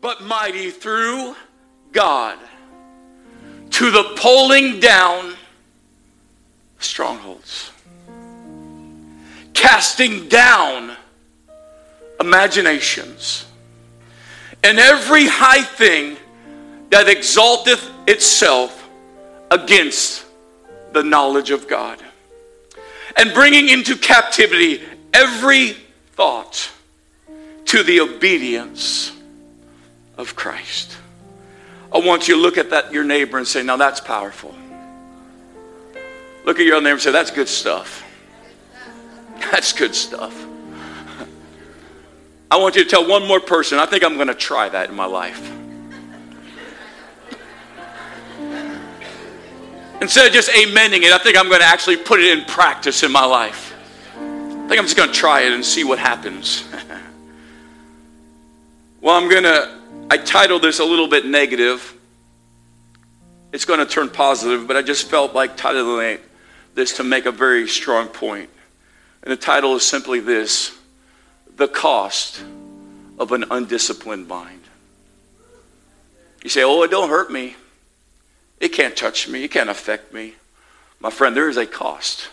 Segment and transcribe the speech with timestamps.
[0.00, 1.34] but mighty through
[1.92, 2.38] God
[3.70, 5.34] to the pulling down
[6.78, 7.70] strongholds,
[9.52, 10.96] casting down
[12.18, 13.46] imaginations,
[14.62, 16.16] and every high thing
[16.90, 18.88] that exalteth itself
[19.50, 20.24] against
[20.92, 22.02] the knowledge of God,
[23.16, 24.82] and bringing into captivity
[25.12, 25.76] every
[26.12, 26.70] thought
[27.66, 29.12] to the obedience
[30.20, 30.96] of Christ.
[31.92, 34.54] I want you to look at that your neighbor and say, "Now that's powerful."
[36.44, 38.04] Look at your other neighbor and say, "That's good stuff."
[39.50, 40.46] That's good stuff.
[42.50, 44.90] I want you to tell one more person, I think I'm going to try that
[44.90, 45.40] in my life.
[50.00, 53.02] Instead of just amending it, I think I'm going to actually put it in practice
[53.02, 53.74] in my life.
[54.16, 56.64] I think I'm just going to try it and see what happens.
[59.00, 59.79] well, I'm going to,
[60.10, 61.96] I titled this a little bit negative.
[63.52, 66.18] It's going to turn positive, but I just felt like titling
[66.74, 68.50] this to make a very strong point.
[69.22, 70.76] And the title is simply this
[71.54, 72.42] The Cost
[73.20, 74.62] of an Undisciplined Mind.
[76.42, 77.54] You say, Oh, it don't hurt me.
[78.58, 79.44] It can't touch me.
[79.44, 80.34] It can't affect me.
[80.98, 82.30] My friend, there is a cost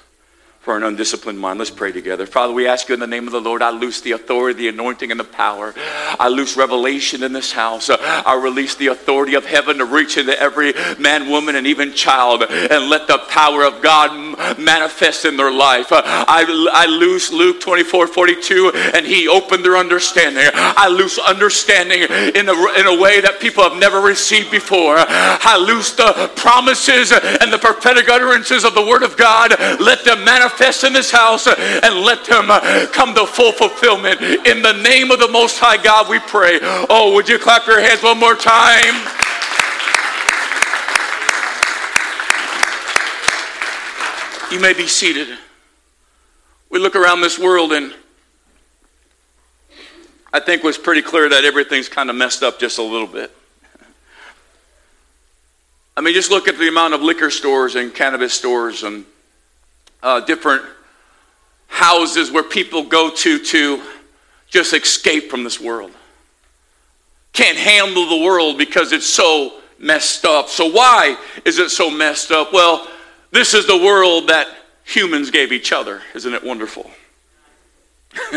[0.67, 1.59] for an undisciplined mind.
[1.59, 2.25] Let's pray together.
[2.25, 4.67] Father, we ask you in the name of the Lord, I loose the authority, the
[4.67, 5.73] anointing, and the power.
[6.19, 7.89] I loose revelation in this house.
[7.89, 12.43] I release the authority of heaven to reach into every man, woman, and even child
[12.43, 15.87] and let the power of God manifest in their life.
[15.89, 20.49] I, I loose Luke 24 42, and he opened their understanding.
[20.53, 24.97] I loose understanding in a, in a way that people have never received before.
[24.97, 29.51] I loose the promises and the prophetic utterances of the Word of God.
[29.79, 34.21] Let them manifest manifest in this house and let them uh, come to full fulfillment.
[34.21, 36.59] In the name of the Most High God, we pray.
[36.61, 38.93] Oh, would you clap your hands one more time?
[44.51, 45.37] You may be seated.
[46.69, 47.93] We look around this world and
[50.33, 53.31] I think was pretty clear that everything's kind of messed up just a little bit.
[55.95, 59.05] I mean, just look at the amount of liquor stores and cannabis stores and
[60.03, 60.63] uh, different
[61.67, 63.81] houses where people go to to
[64.47, 65.91] just escape from this world.
[67.33, 70.49] Can't handle the world because it's so messed up.
[70.49, 72.53] So, why is it so messed up?
[72.53, 72.87] Well,
[73.31, 74.47] this is the world that
[74.83, 76.01] humans gave each other.
[76.15, 76.89] Isn't it wonderful?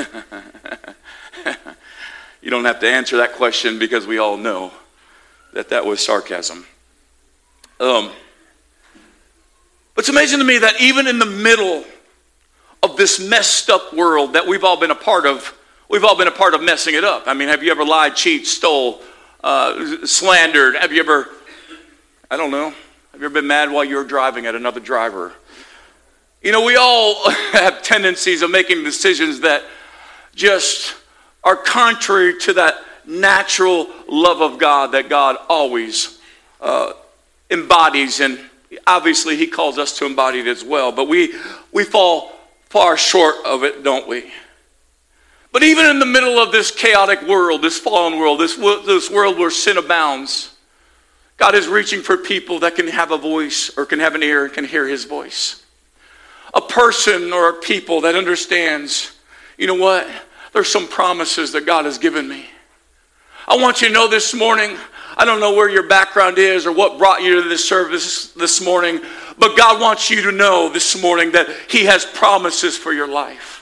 [2.42, 4.72] you don't have to answer that question because we all know
[5.52, 6.66] that that was sarcasm.
[7.78, 8.10] Um,
[9.96, 11.84] it's amazing to me that even in the middle
[12.82, 15.56] of this messed up world that we've all been a part of,
[15.88, 17.24] we've all been a part of messing it up.
[17.26, 19.00] I mean, have you ever lied, cheated, stole,
[19.42, 20.76] uh, slandered?
[20.76, 21.28] Have you ever,
[22.30, 22.70] I don't know,
[23.12, 25.34] have you ever been mad while you were driving at another driver?
[26.42, 29.64] You know, we all have tendencies of making decisions that
[30.34, 30.94] just
[31.44, 32.76] are contrary to that
[33.06, 36.18] natural love of God that God always
[36.60, 36.92] uh,
[37.50, 38.38] embodies and
[38.86, 41.34] obviously he calls us to embody it as well, but we,
[41.72, 42.32] we fall
[42.68, 44.30] far short of it, don't we?
[45.52, 49.38] But even in the middle of this chaotic world, this fallen world, this, this world
[49.38, 50.54] where sin abounds,
[51.36, 54.44] God is reaching for people that can have a voice or can have an ear
[54.44, 55.64] and can hear his voice.
[56.54, 59.16] A person or a people that understands,
[59.56, 60.08] you know what?
[60.52, 62.46] There's some promises that God has given me.
[63.48, 64.76] I want you to know this morning
[65.16, 68.64] I don't know where your background is or what brought you to this service this
[68.64, 69.00] morning,
[69.38, 73.56] but God wants you to know this morning that He has promises for your life.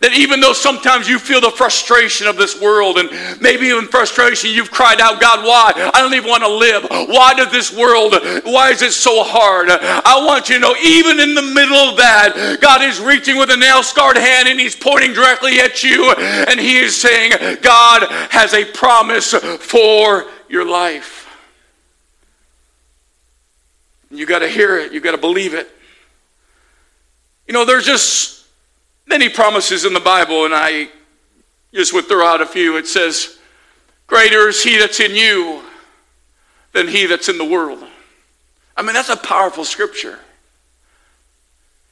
[0.00, 3.10] That even though sometimes you feel the frustration of this world, and
[3.40, 5.72] maybe even frustration, you've cried out, God, why?
[5.92, 6.86] I don't even want to live.
[7.08, 9.70] Why does this world, why is it so hard?
[9.70, 13.50] I want you to know, even in the middle of that, God is reaching with
[13.50, 18.06] a nail scarred hand and He's pointing directly at you, and He is saying, God
[18.30, 21.26] has a promise for your life.
[24.10, 25.68] You got to hear it, you got to believe it.
[27.46, 28.46] You know, there's just
[29.06, 30.88] many promises in the Bible, and I
[31.72, 32.76] just would throw out a few.
[32.76, 33.38] It says,
[34.06, 35.62] Greater is he that's in you
[36.72, 37.84] than he that's in the world.
[38.76, 40.18] I mean, that's a powerful scripture.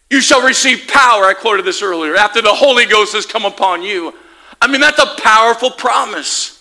[0.08, 3.82] You shall receive power, I quoted this earlier, after the Holy Ghost has come upon
[3.82, 4.14] you.
[4.62, 6.56] I mean, that's a powerful promise.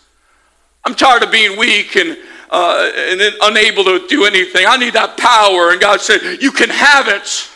[0.86, 2.16] I'm tired of being weak and,
[2.52, 4.66] uh, and unable to do anything.
[4.68, 5.72] I need that power.
[5.72, 7.50] And God said, You can have it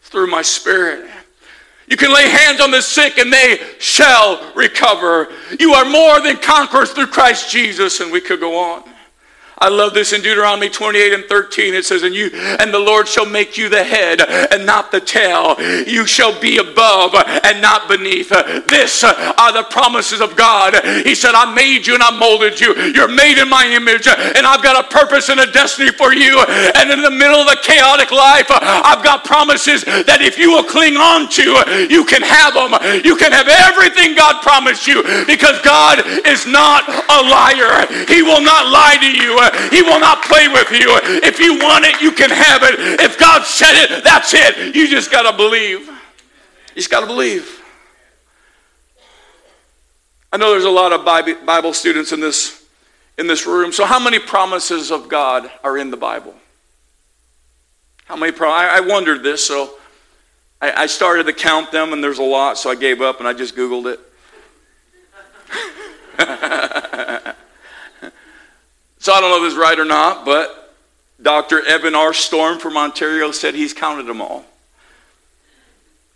[0.00, 1.08] through my spirit.
[1.86, 5.28] You can lay hands on the sick and they shall recover.
[5.60, 8.00] You are more than conquerors through Christ Jesus.
[8.00, 8.84] And we could go on.
[9.62, 11.72] I love this in Deuteronomy 28 and 13.
[11.74, 15.00] It says, and you and the Lord shall make you the head and not the
[15.00, 15.54] tail.
[15.86, 18.28] You shall be above and not beneath.
[18.28, 20.74] This are the promises of God.
[21.06, 22.74] He said, I made you and I molded you.
[22.90, 26.42] You're made in my image, and I've got a purpose and a destiny for you.
[26.74, 30.64] And in the middle of the chaotic life, I've got promises that if you will
[30.66, 32.74] cling on to, you can have them.
[33.06, 37.86] You can have everything God promised you because God is not a liar.
[38.10, 39.38] He will not lie to you.
[39.70, 40.98] He will not play with you.
[41.22, 43.00] If you want it, you can have it.
[43.00, 44.74] If God said it, that's it.
[44.74, 45.86] You just got to believe.
[45.86, 47.60] You just got to believe.
[50.32, 52.64] I know there's a lot of Bible students in this,
[53.18, 53.72] in this room.
[53.72, 56.34] So, how many promises of God are in the Bible?
[58.06, 58.32] How many?
[58.32, 59.74] Pro- I, I wondered this, so
[60.60, 63.28] I, I started to count them, and there's a lot, so I gave up and
[63.28, 64.00] I just Googled it.
[69.02, 70.76] So I don't know if it's right or not, but
[71.20, 71.66] Dr.
[71.66, 72.14] Evan R.
[72.14, 74.44] Storm from Ontario said he's counted them all.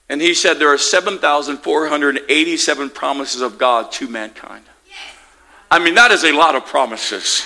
[0.09, 4.63] And he said there are 7,487 promises of God to mankind.
[5.69, 7.45] I mean, that is a lot of promises.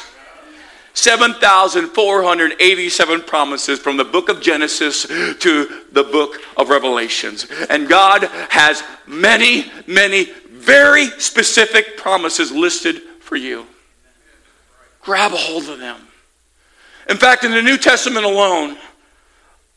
[0.93, 7.47] 7,487 promises from the book of Genesis to the book of Revelations.
[7.71, 13.65] And God has many, many very specific promises listed for you.
[15.03, 15.97] Grab a hold of them.
[17.09, 18.77] In fact, in the New Testament alone,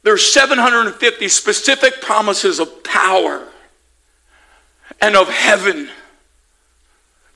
[0.04, 3.48] there's 750 specific promises of power
[5.02, 5.90] and of heaven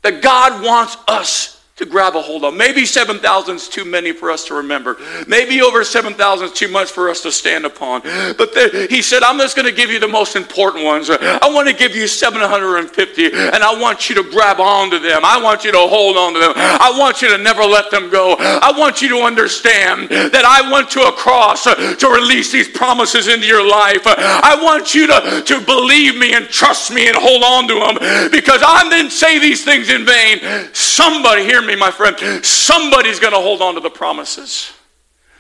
[0.04, 2.56] that God wants us to grab a hold of.
[2.56, 4.98] Maybe 7,000 is too many for us to remember.
[5.28, 8.02] Maybe over 7,000 is too much for us to stand upon.
[8.02, 11.10] But the, he said, I'm just going to give you the most important ones.
[11.12, 15.22] I want to give you 750, and I want you to grab onto them.
[15.24, 16.54] I want you to hold on to them.
[16.56, 18.36] I want you to never let them go.
[18.40, 23.28] I want you to understand that I went to a cross to release these promises
[23.28, 24.02] into your life.
[24.06, 28.32] I want you to, to believe me and trust me and hold on to them
[28.32, 30.40] because I didn't say these things in vain.
[30.74, 32.46] Somebody, hear me, my friend.
[32.46, 34.72] Somebody's going to hold on to the promises.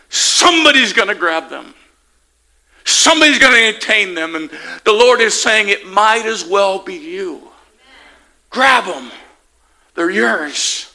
[0.10, 1.74] Somebody's going to grab them.
[2.86, 4.36] Somebody's going to attain them.
[4.36, 4.50] And
[4.86, 7.50] the Lord is saying it might as well be you.
[8.50, 9.12] Grab them.
[9.96, 10.94] They're yours.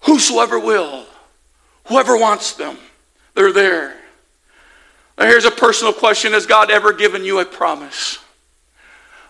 [0.00, 1.04] Whosoever will,
[1.86, 2.78] whoever wants them,
[3.34, 3.96] they're there.
[5.18, 8.18] Now, here's a personal question Has God ever given you a promise?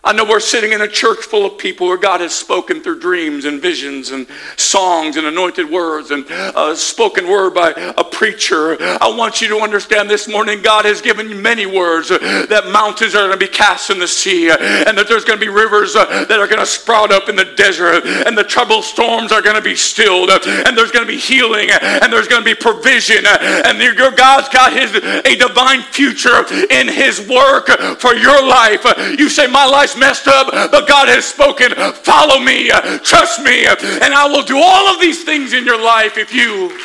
[0.07, 3.01] I know we're sitting in a church full of people where God has spoken through
[3.01, 4.25] dreams and visions and
[4.55, 8.81] songs and anointed words and a spoken word by a preacher.
[8.81, 12.69] I want you to understand this morning God has given you many words uh, that
[12.71, 15.45] mountains are going to be cast in the sea uh, and that there's going to
[15.45, 19.33] be rivers that are going to sprout up in the desert and the troubled storms
[19.33, 22.45] are going to be stilled and there's going to be healing and there's going to
[22.45, 27.67] be provision and your God's got his a divine future in his work
[27.99, 28.85] for your life.
[29.19, 31.71] You say my life messed up, but God has spoken.
[31.93, 32.69] Follow me,
[33.03, 36.77] trust me, and I will do all of these things in your life if you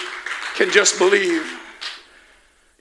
[0.55, 1.61] can just believe.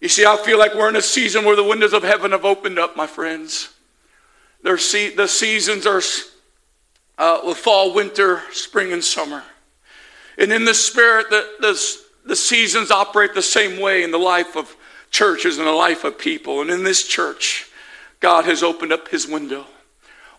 [0.01, 2.45] You see, I feel like we're in a season where the windows of heaven have
[2.45, 3.69] opened up, my friends.
[4.63, 6.01] the seasons are
[7.17, 9.43] uh, fall, winter, spring, and summer.
[10.37, 14.55] And in the spirit, the, the, the seasons operate the same way in the life
[14.55, 14.75] of
[15.11, 16.61] churches and the life of people.
[16.61, 17.69] And in this church,
[18.19, 19.65] God has opened up his window.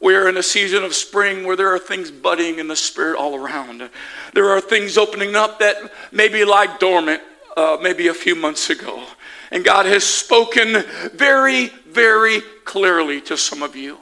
[0.02, 3.36] We're in a season of spring where there are things budding in the spirit all
[3.36, 3.88] around.
[4.34, 5.76] There are things opening up that
[6.10, 7.22] maybe lie dormant
[7.56, 9.04] uh, maybe a few months ago.
[9.52, 13.98] And God has spoken very, very clearly to some of you.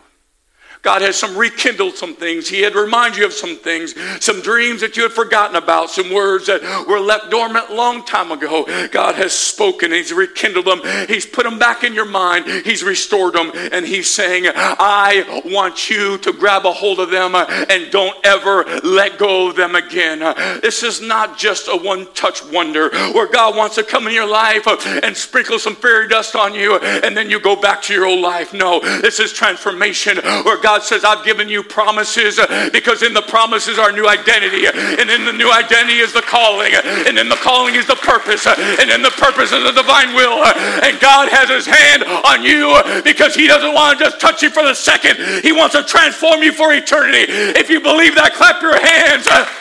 [0.82, 2.48] God has some rekindled some things.
[2.48, 3.94] He had reminded you of some things,
[4.24, 8.32] some dreams that you had forgotten about, some words that were left dormant long time
[8.32, 8.64] ago.
[8.88, 9.92] God has spoken.
[9.92, 10.80] He's rekindled them.
[11.06, 12.46] He's put them back in your mind.
[12.64, 13.52] He's restored them.
[13.72, 18.64] And he's saying, I want you to grab a hold of them and don't ever
[18.82, 20.20] let go of them again.
[20.62, 24.66] This is not just a one-touch wonder where God wants to come in your life
[24.66, 28.20] and sprinkle some fairy dust on you and then you go back to your old
[28.20, 28.54] life.
[28.54, 33.12] No, this is transformation where God God says, I've given you promises uh, because in
[33.12, 34.70] the promises are new identity.
[34.70, 36.70] And in the new identity is the calling.
[36.72, 38.46] And in the calling is the purpose.
[38.46, 40.38] And in the purpose is the divine will.
[40.86, 42.70] And God has his hand on you
[43.02, 45.18] because he doesn't want to just touch you for the second.
[45.42, 47.26] He wants to transform you for eternity.
[47.58, 49.26] If you believe that, clap your hands.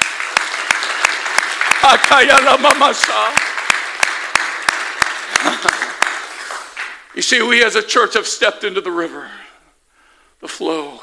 [7.15, 9.27] You see, we as a church have stepped into the river.
[10.39, 11.01] The flow.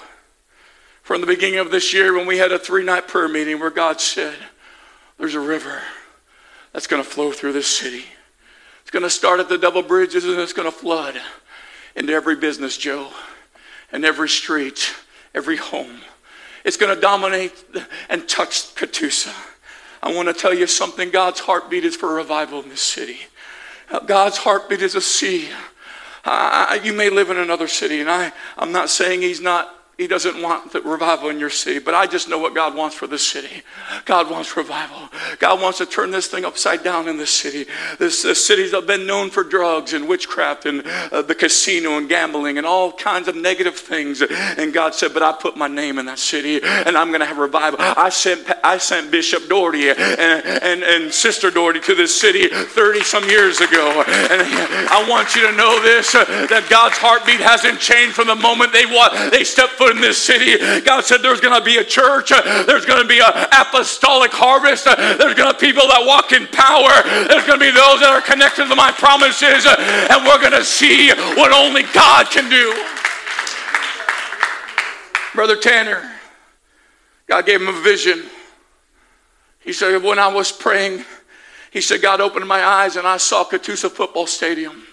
[1.02, 3.70] From the beginning of this year, when we had a three night prayer meeting where
[3.70, 4.36] God said,
[5.18, 5.82] There's a river
[6.72, 8.04] that's going to flow through this city.
[8.82, 11.20] It's going to start at the double bridges and it's going to flood
[11.94, 13.10] into every business, Joe,
[13.90, 14.94] and every street,
[15.34, 16.00] every home.
[16.64, 17.64] It's going to dominate
[18.08, 19.34] and touch Catoosa.
[20.02, 23.18] I want to tell you something God's heartbeat is for revival in this city.
[24.06, 25.48] God's heartbeat is a sea.
[26.26, 30.06] Uh, you may live in another city, and I, I'm not saying He's not he
[30.06, 33.06] doesn't want the revival in your city, but I just know what God wants for
[33.06, 33.62] this city.
[34.04, 35.08] God wants revival.
[35.38, 37.64] God wants to turn this thing upside down in this city.
[37.98, 42.58] This, this have been known for drugs and witchcraft and uh, the casino and gambling
[42.58, 44.20] and all kinds of negative things.
[44.20, 47.26] And God said, "But I put my name in that city, and I'm going to
[47.26, 52.18] have revival." I sent I sent Bishop Doherty and, and, and Sister Doherty to this
[52.18, 57.40] city 30 some years ago, and I want you to know this: that God's heartbeat
[57.40, 58.84] hasn't changed from the moment they
[59.30, 60.58] they stepped foot in this city.
[60.80, 64.84] God said there's going to be a church, there's going to be an apostolic harvest,
[64.84, 66.92] there's going to be people that walk in power,
[67.28, 70.64] there's going to be those that are connected to my promises, and we're going to
[70.64, 72.74] see what only God can do.
[75.34, 76.10] Brother Tanner,
[77.26, 78.24] God gave him a vision.
[79.60, 81.04] He said, when I was praying,
[81.70, 84.84] he said, God opened my eyes and I saw Catoosa Football Stadium,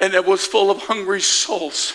[0.00, 1.94] and it was full of hungry souls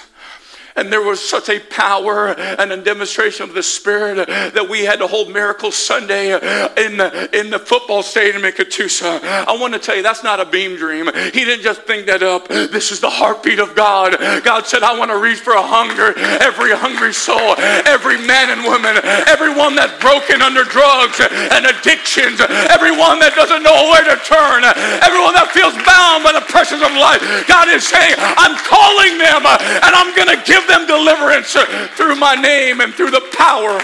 [0.76, 5.00] and there was such a power and a demonstration of the Spirit that we had
[5.00, 9.24] to hold Miracle Sunday in the, in the football stadium in Catoosa.
[9.24, 11.08] I want to tell you, that's not a beam dream.
[11.32, 12.48] He didn't just think that up.
[12.48, 14.20] This is the heartbeat of God.
[14.44, 17.56] God said, I want to reach for a hunger, every hungry soul,
[17.88, 19.00] every man and woman,
[19.32, 24.68] everyone that's broken under drugs and addictions, everyone that doesn't know where to turn,
[25.00, 27.24] everyone that feels bound by the pressures of life.
[27.48, 31.54] God is saying, I'm calling them and I'm going to give give them deliverance
[31.96, 33.80] through my name and through the power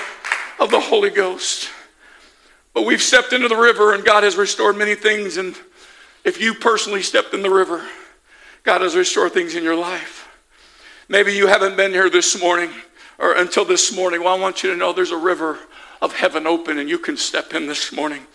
[0.60, 1.70] of the Holy Ghost.
[2.74, 5.38] But we've stepped into the river and God has restored many things.
[5.38, 5.56] And
[6.24, 7.86] if you personally stepped in the river,
[8.64, 10.30] God has restored things in your life.
[11.10, 12.70] Maybe you haven't been here this morning
[13.20, 14.24] or until this morning.
[14.24, 15.60] Well, I want you to know there's a river
[16.02, 18.26] of heaven open and you can step in this morning.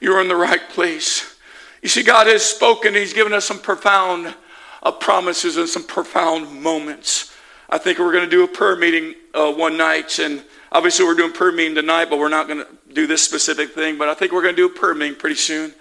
[0.00, 1.36] You're in the right place.
[1.82, 4.34] You see, God has spoken, He's given us some profound
[4.82, 7.34] uh, promises and some profound moments.
[7.70, 11.14] I think we're going to do a prayer meeting uh, one night, and obviously we're
[11.14, 13.98] doing prayer meeting tonight, but we're not going to do this specific thing.
[13.98, 15.74] But I think we're going to do a prayer meeting pretty soon.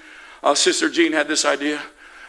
[0.43, 1.81] Uh, Sister Jean had this idea,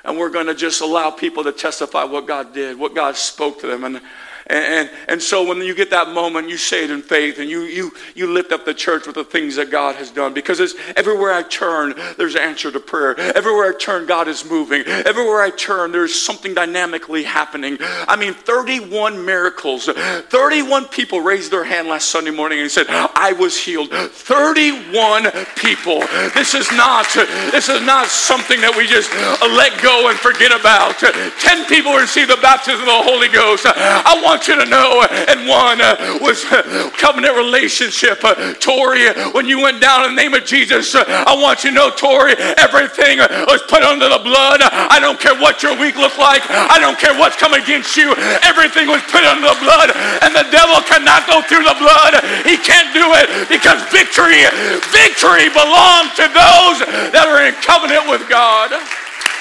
[0.05, 3.61] and we're going to just allow people to testify what God did, what God spoke
[3.63, 4.01] to them, and
[4.49, 7.63] and, and, so when you get that moment, you say it in faith and you,
[7.63, 10.33] you, you lift up the church with the things that God has done.
[10.33, 13.19] Because everywhere I turn, there's an answer to prayer.
[13.19, 14.83] Everywhere I turn, God is moving.
[14.87, 17.77] Everywhere I turn, there's something dynamically happening.
[17.81, 19.87] I mean, 31 miracles.
[19.87, 23.91] 31 people raised their hand last Sunday morning and said, I was healed.
[23.91, 26.01] 31 people.
[26.33, 27.07] This is not,
[27.53, 29.13] this is not something that we just
[29.43, 30.99] let go and forget about.
[30.99, 33.67] 10 people received the baptism of the Holy Ghost.
[33.67, 36.63] I want want you to know, and one uh, was uh,
[36.95, 38.23] covenant relationship.
[38.23, 41.75] Uh, Tori, when you went down in the name of Jesus, I want you to
[41.75, 43.19] know, Tori, everything
[43.51, 44.63] was put under the blood.
[44.63, 46.47] I don't care what your week looked like.
[46.47, 48.15] I don't care what's come against you.
[48.47, 49.91] Everything was put under the blood,
[50.23, 52.23] and the devil cannot go through the blood.
[52.47, 54.47] He can't do it because victory,
[54.95, 56.79] victory belongs to those
[57.11, 58.71] that are in covenant with God.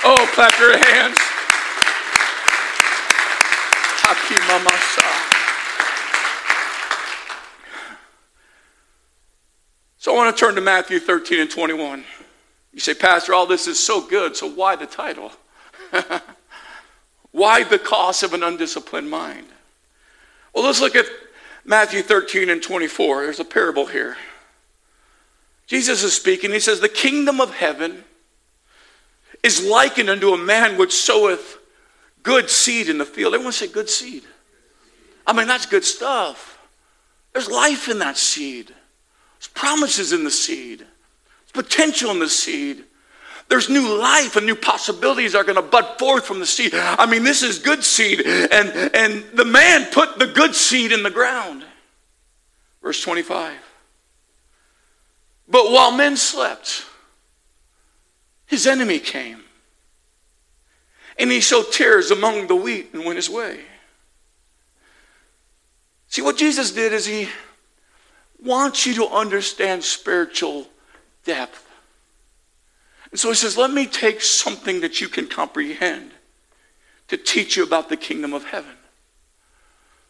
[0.01, 1.22] Oh, clap your hands.
[9.98, 12.06] So I want to turn to Matthew 13 and 21.
[12.72, 15.34] You say, Pastor, all this is so good, so why the title?
[17.32, 19.48] why the cost of an undisciplined mind?
[20.54, 21.08] Well, let's look at
[21.66, 23.24] Matthew 13 and 24.
[23.24, 24.16] There's a parable here.
[25.66, 26.52] Jesus is speaking.
[26.52, 28.06] He says, The kingdom of heaven
[29.44, 31.58] is likened unto a man which soweth
[32.28, 33.34] good seed in the field.
[33.34, 34.22] Everyone say good seed.
[35.26, 36.60] I mean, that's good stuff.
[37.32, 38.68] There's life in that seed.
[38.68, 40.80] There's promises in the seed.
[40.80, 42.84] There's potential in the seed.
[43.48, 46.74] There's new life and new possibilities are going to bud forth from the seed.
[46.76, 48.20] I mean, this is good seed.
[48.20, 51.64] And, and the man put the good seed in the ground.
[52.84, 53.56] Verse 25.
[55.48, 56.84] But while men slept,
[58.48, 59.46] his enemy came
[61.20, 63.62] and he sowed tares among the wheat and went his way.
[66.08, 67.30] See, what Jesus did is he
[68.44, 70.68] wants you to understand spiritual
[71.26, 71.68] depth.
[73.12, 76.12] And so he says, Let me take something that you can comprehend
[77.08, 78.76] to teach you about the kingdom of heaven.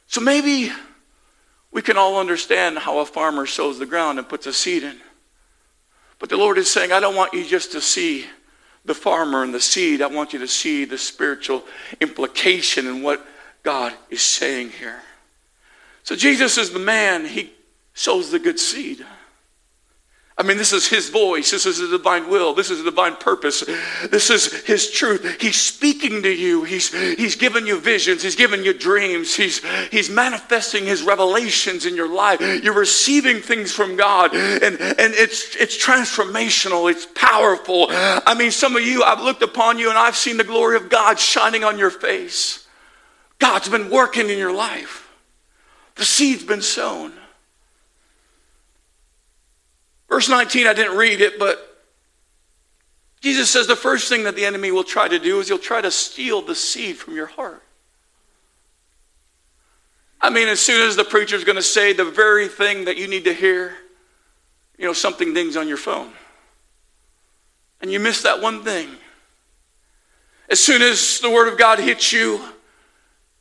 [0.07, 0.71] So maybe
[1.71, 4.97] We can all understand how a farmer sows the ground and puts a seed in.
[6.19, 8.25] But the Lord is saying, I don't want you just to see
[8.87, 10.01] the farmer and the seed.
[10.01, 11.63] I want you to see the spiritual
[12.01, 13.25] implication in what
[13.61, 15.01] God is saying here.
[16.03, 17.51] So Jesus is the man, he
[17.93, 19.05] sows the good seed.
[20.39, 21.49] I mean, this is his voice.
[21.49, 22.53] This is his divine will.
[22.53, 23.63] This is a divine purpose.
[24.11, 25.41] This is his truth.
[25.41, 26.63] He's speaking to you.
[26.63, 28.21] He's, he's giving you visions.
[28.21, 29.35] He's giving you dreams.
[29.35, 32.39] He's, he's manifesting his revelations in your life.
[32.63, 36.91] You're receiving things from God, and, and it's, it's transformational.
[36.91, 37.87] It's powerful.
[37.89, 40.87] I mean, some of you, I've looked upon you and I've seen the glory of
[40.87, 42.67] God shining on your face.
[43.39, 45.11] God's been working in your life,
[45.95, 47.13] the seed's been sown.
[50.09, 51.67] Verse 19, I didn't read it, but
[53.21, 55.81] Jesus says the first thing that the enemy will try to do is he'll try
[55.81, 57.63] to steal the seed from your heart.
[60.19, 63.07] I mean, as soon as the preacher's going to say the very thing that you
[63.07, 63.75] need to hear,
[64.77, 66.11] you know, something dings on your phone.
[67.81, 68.89] And you miss that one thing.
[70.49, 72.41] As soon as the Word of God hits you,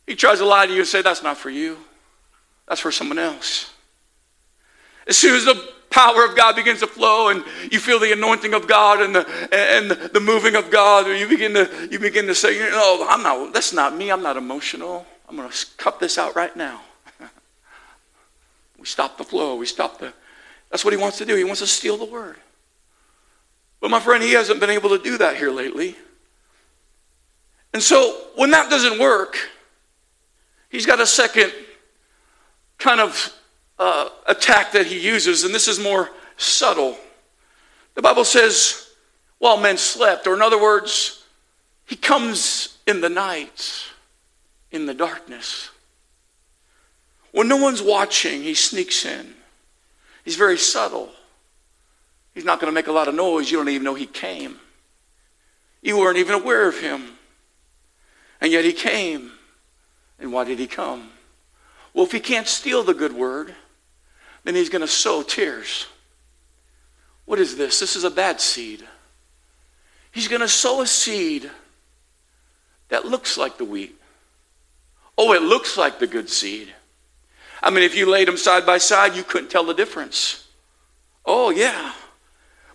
[0.07, 1.79] he tries to lie to you and say, That's not for you,
[2.69, 3.73] that's for someone else.
[5.07, 8.53] As soon as the power of God begins to flow and you feel the anointing
[8.53, 12.27] of God and the, and the moving of God, or you begin to, you begin
[12.27, 14.13] to say, no, I'm not, that's not me.
[14.13, 15.07] I'm not emotional.
[15.27, 16.83] I'm going to cut this out right now.
[18.79, 19.57] we stop the flow.
[19.57, 20.13] We stop the,
[20.71, 21.35] that's what he wants to do.
[21.35, 22.37] He wants to steal the word.
[23.81, 25.97] But my friend, he hasn't been able to do that here lately.
[27.73, 29.39] And so when that doesn't work,
[30.69, 31.53] he's got a second
[32.77, 33.33] kind of
[33.79, 36.97] uh, attack that he uses, and this is more subtle.
[37.95, 38.91] The Bible says,
[39.39, 41.25] while men slept, or in other words,
[41.85, 43.85] he comes in the night,
[44.71, 45.71] in the darkness.
[47.33, 49.35] When no one's watching, he sneaks in.
[50.25, 51.11] He's very subtle.
[52.35, 53.51] He's not going to make a lot of noise.
[53.51, 54.59] You don't even know he came.
[55.83, 57.13] You weren't even aware of him.
[58.41, 59.33] And yet he came.
[60.19, 61.11] And why did he come?
[61.95, 63.55] Well, if he can't steal the good word,
[64.47, 65.87] then he's going to sow tares.
[67.25, 67.81] What is this?
[67.81, 68.87] This is a bad seed.
[70.13, 71.51] He's going to sow a seed
[72.89, 74.01] that looks like the wheat.
[75.19, 76.73] Oh, it looks like the good seed.
[77.63, 80.47] I mean, if you laid them side by side, you couldn't tell the difference.
[81.25, 81.93] Oh, yeah.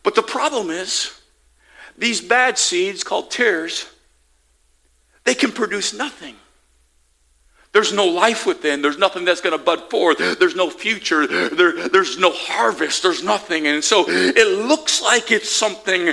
[0.04, 1.18] But the problem is,
[1.98, 3.90] these bad seeds called tares,
[5.24, 6.36] they can produce nothing.
[7.74, 8.82] There's no life within.
[8.82, 10.18] There's nothing that's going to bud forth.
[10.18, 11.26] There's no future.
[11.26, 13.02] There, there's no harvest.
[13.02, 13.66] There's nothing.
[13.68, 16.08] And so it looks like it's something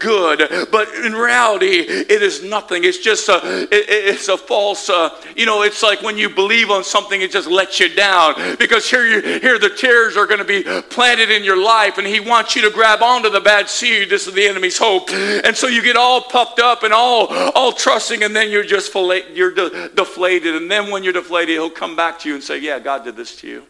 [0.00, 2.82] good, but in reality, it is nothing.
[2.82, 6.70] It's just a, it, it's a false, uh, you know, it's like when you believe
[6.70, 8.34] on something, it just lets you down.
[8.58, 12.08] Because here, you, here the tares are going to be planted in your life, and
[12.08, 14.10] he wants you to grab onto the bad seed.
[14.10, 15.10] This is the enemy's hope.
[15.10, 18.92] And so you get all puffed up and all, all trusting, and then you're just
[18.92, 20.56] you're de- deflated.
[20.56, 23.16] And then when you're deflated, he'll come back to you and say, Yeah, God did
[23.16, 23.66] this to you.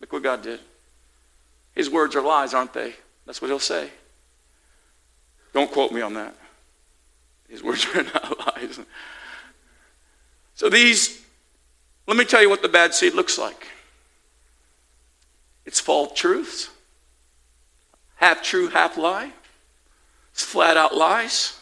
[0.00, 0.60] Look what God did.
[1.74, 2.94] His words are lies, aren't they?
[3.26, 3.90] That's what he'll say.
[5.52, 6.34] Don't quote me on that.
[7.48, 8.80] His words are not lies.
[10.54, 11.22] So these,
[12.06, 13.68] let me tell you what the bad seed looks like.
[15.64, 16.68] It's false truths,
[18.16, 19.32] half true, half lie.
[20.32, 21.58] It's flat out lies.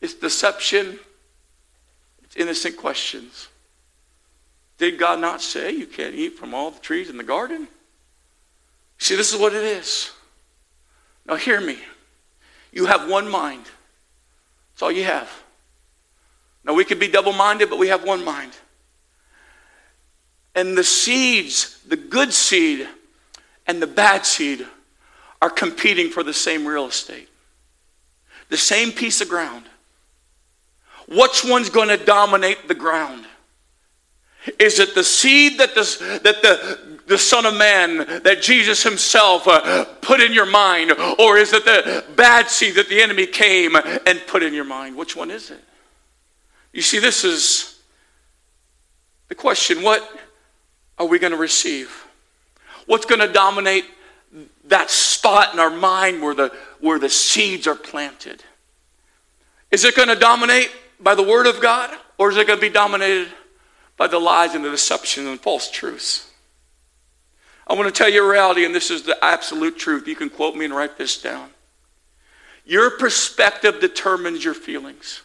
[0.00, 0.98] It's deception.
[2.24, 3.49] It's innocent questions.
[4.80, 7.68] Did God not say you can't eat from all the trees in the garden?
[8.96, 10.10] See, this is what it is.
[11.26, 11.78] Now, hear me.
[12.72, 13.66] You have one mind.
[14.72, 15.30] That's all you have.
[16.64, 18.52] Now, we could be double minded, but we have one mind.
[20.54, 22.88] And the seeds, the good seed
[23.66, 24.66] and the bad seed,
[25.42, 27.28] are competing for the same real estate,
[28.48, 29.66] the same piece of ground.
[31.06, 33.26] Which one's going to dominate the ground?
[34.58, 39.46] Is it the seed that the, that the, the Son of Man, that Jesus Himself
[39.46, 40.92] uh, put in your mind?
[41.18, 44.96] Or is it the bad seed that the enemy came and put in your mind?
[44.96, 45.62] Which one is it?
[46.72, 47.80] You see, this is
[49.28, 50.08] the question what
[50.98, 52.06] are we going to receive?
[52.86, 53.84] What's going to dominate
[54.68, 58.42] that spot in our mind where the, where the seeds are planted?
[59.70, 61.96] Is it going to dominate by the Word of God?
[62.18, 63.28] Or is it going to be dominated
[64.00, 66.32] by the lies and the deception and false truths.
[67.66, 70.08] I want to tell you a reality, and this is the absolute truth.
[70.08, 71.50] You can quote me and write this down.
[72.64, 75.20] Your perspective determines your feelings.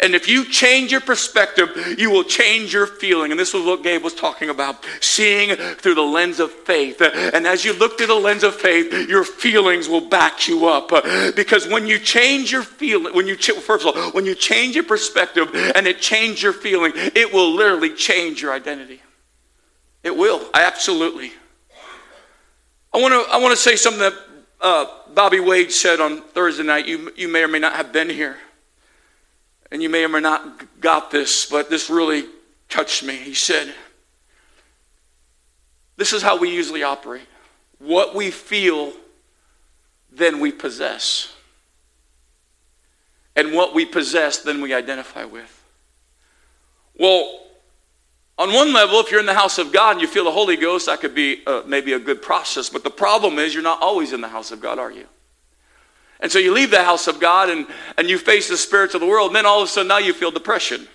[0.00, 3.30] And if you change your perspective, you will change your feeling.
[3.30, 7.00] And this was what Gabe was talking about seeing through the lens of faith.
[7.00, 10.90] And as you look through the lens of faith, your feelings will back you up.
[11.34, 14.84] Because when you change your feeling, when you, first of all, when you change your
[14.84, 19.00] perspective and it changes your feeling, it will literally change your identity.
[20.02, 21.32] It will, absolutely.
[22.94, 24.14] I want to I want to say something that
[24.60, 26.86] uh, Bobby Wade said on Thursday night.
[26.86, 28.36] You, you may or may not have been here.
[29.70, 32.26] And you may or may not got this, but this really
[32.68, 33.16] touched me.
[33.16, 33.74] He said,
[35.96, 37.26] This is how we usually operate.
[37.78, 38.92] What we feel,
[40.10, 41.32] then we possess.
[43.34, 45.52] And what we possess, then we identify with.
[46.98, 47.42] Well,
[48.38, 50.56] on one level, if you're in the house of God and you feel the Holy
[50.56, 52.68] Ghost, that could be uh, maybe a good process.
[52.68, 55.06] But the problem is, you're not always in the house of God, are you?
[56.20, 57.66] And so you leave the house of God and,
[57.98, 59.98] and you face the spirits of the world, and then all of a sudden now
[59.98, 60.88] you feel depression.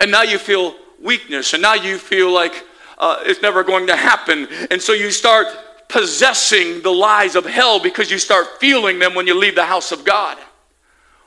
[0.00, 2.64] And now you feel weakness, and now you feel like
[2.98, 4.48] uh, it's never going to happen.
[4.70, 5.46] And so you start
[5.88, 9.92] possessing the lies of hell because you start feeling them when you leave the house
[9.92, 10.36] of God.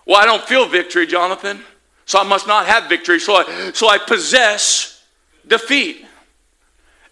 [0.05, 1.61] Well, I don't feel victory, Jonathan,
[2.05, 3.19] so I must not have victory.
[3.19, 5.03] So I, so I possess
[5.47, 6.05] defeat.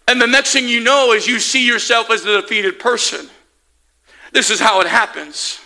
[0.06, 3.28] And the next thing you know is you see yourself as the defeated person.
[4.32, 5.60] This is how it happens.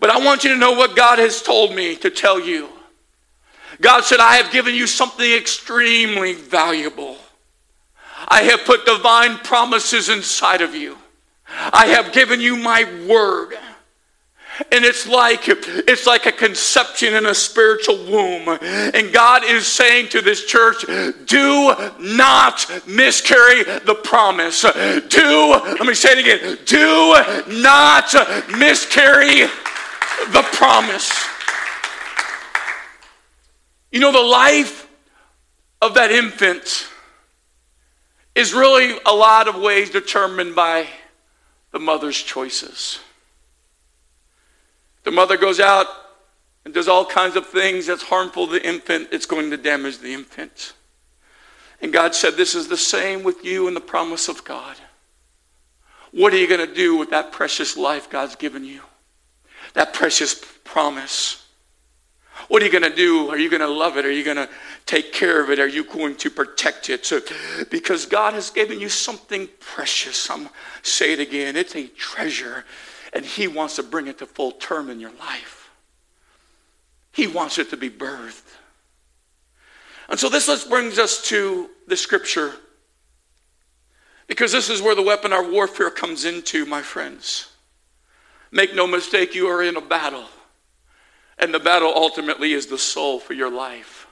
[0.00, 2.68] But I want you to know what God has told me to tell you.
[3.80, 7.16] God said, I have given you something extremely valuable.
[8.26, 10.98] I have put divine promises inside of you.
[11.48, 13.54] I have given you my word.
[14.72, 18.58] And it's like it's like a conception in a spiritual womb.
[18.60, 20.84] And God is saying to this church,
[21.26, 24.62] do not miscarry the promise.
[24.62, 27.14] Do, let me say it again, do
[27.62, 28.12] not
[28.58, 29.42] miscarry
[30.32, 31.12] the promise.
[33.92, 34.88] You know, the life
[35.80, 36.88] of that infant
[38.34, 40.86] is really a lot of ways determined by
[41.72, 43.00] the mother's choices.
[45.08, 45.86] The mother goes out
[46.66, 50.00] and does all kinds of things that's harmful to the infant, it's going to damage
[50.00, 50.74] the infant.
[51.80, 54.76] And God said, This is the same with you and the promise of God.
[56.10, 58.82] What are you going to do with that precious life God's given you?
[59.72, 61.42] That precious promise.
[62.48, 63.30] What are you going to do?
[63.30, 64.04] Are you going to love it?
[64.04, 64.50] Are you going to
[64.84, 65.58] take care of it?
[65.58, 67.06] Are you going to protect it?
[67.06, 67.22] So,
[67.70, 70.28] because God has given you something precious.
[70.28, 70.50] I'm
[70.82, 71.56] say it again.
[71.56, 72.66] It's a treasure
[73.12, 75.70] and He wants to bring it to full term in your life.
[77.12, 78.44] He wants it to be birthed.
[80.08, 82.52] And so this brings us to the scripture.
[84.26, 87.50] Because this is where the weapon of warfare comes into, my friends.
[88.50, 90.24] Make no mistake, you are in a battle.
[91.38, 94.06] And the battle ultimately is the soul for your life.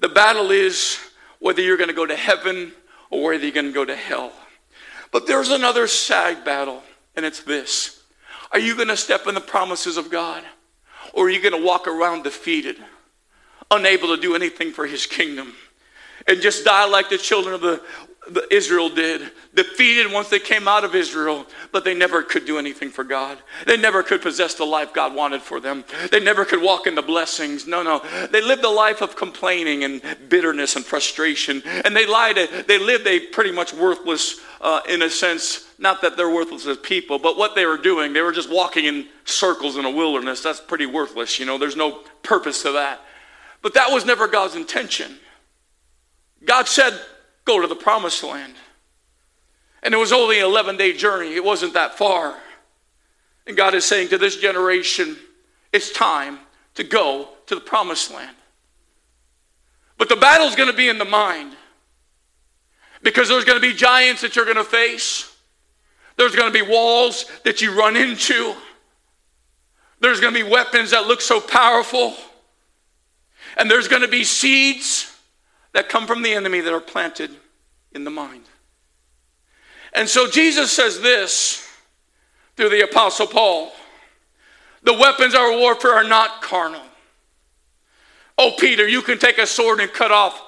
[0.00, 0.98] The battle is
[1.38, 2.72] whether you're going to go to heaven
[3.10, 4.32] or whether you're going to go to hell.
[5.10, 6.82] But there's another side battle,
[7.14, 8.01] and it's this
[8.52, 10.44] are you going to step in the promises of God?
[11.12, 12.76] Or are you going to walk around defeated,
[13.70, 15.54] unable to do anything for his kingdom?
[16.26, 17.82] And just die like the children of the,
[18.30, 22.56] the Israel did, defeated once they came out of Israel, but they never could do
[22.56, 23.38] anything for God.
[23.66, 25.84] They never could possess the life God wanted for them.
[26.10, 27.66] They never could walk in the blessings.
[27.66, 28.00] No, no.
[28.30, 31.62] They lived a life of complaining and bitterness and frustration.
[31.84, 32.36] And they lied.
[32.68, 36.76] They lived a pretty much worthless, uh, in a sense, not that they're worthless as
[36.78, 40.40] people, but what they were doing, they were just walking in circles in a wilderness.
[40.40, 43.00] That's pretty worthless, you know, there's no purpose to that.
[43.62, 45.16] But that was never God's intention.
[46.44, 47.00] God said,
[47.44, 48.54] go to the promised land.
[49.82, 52.38] And it was only an 11 day journey, it wasn't that far.
[53.46, 55.16] And God is saying to this generation,
[55.72, 56.38] it's time
[56.74, 58.36] to go to the promised land.
[59.98, 61.56] But the battle's going to be in the mind
[63.02, 65.34] because there's going to be giants that you're going to face.
[66.16, 68.54] There's going to be walls that you run into.
[70.00, 72.14] There's going to be weapons that look so powerful.
[73.56, 75.11] And there's going to be seeds
[75.72, 77.30] that come from the enemy that are planted
[77.92, 78.44] in the mind.
[79.92, 81.68] And so Jesus says this
[82.56, 83.72] through the Apostle Paul
[84.82, 86.82] The weapons of our warfare are not carnal.
[88.38, 90.42] Oh, Peter, you can take a sword and cut off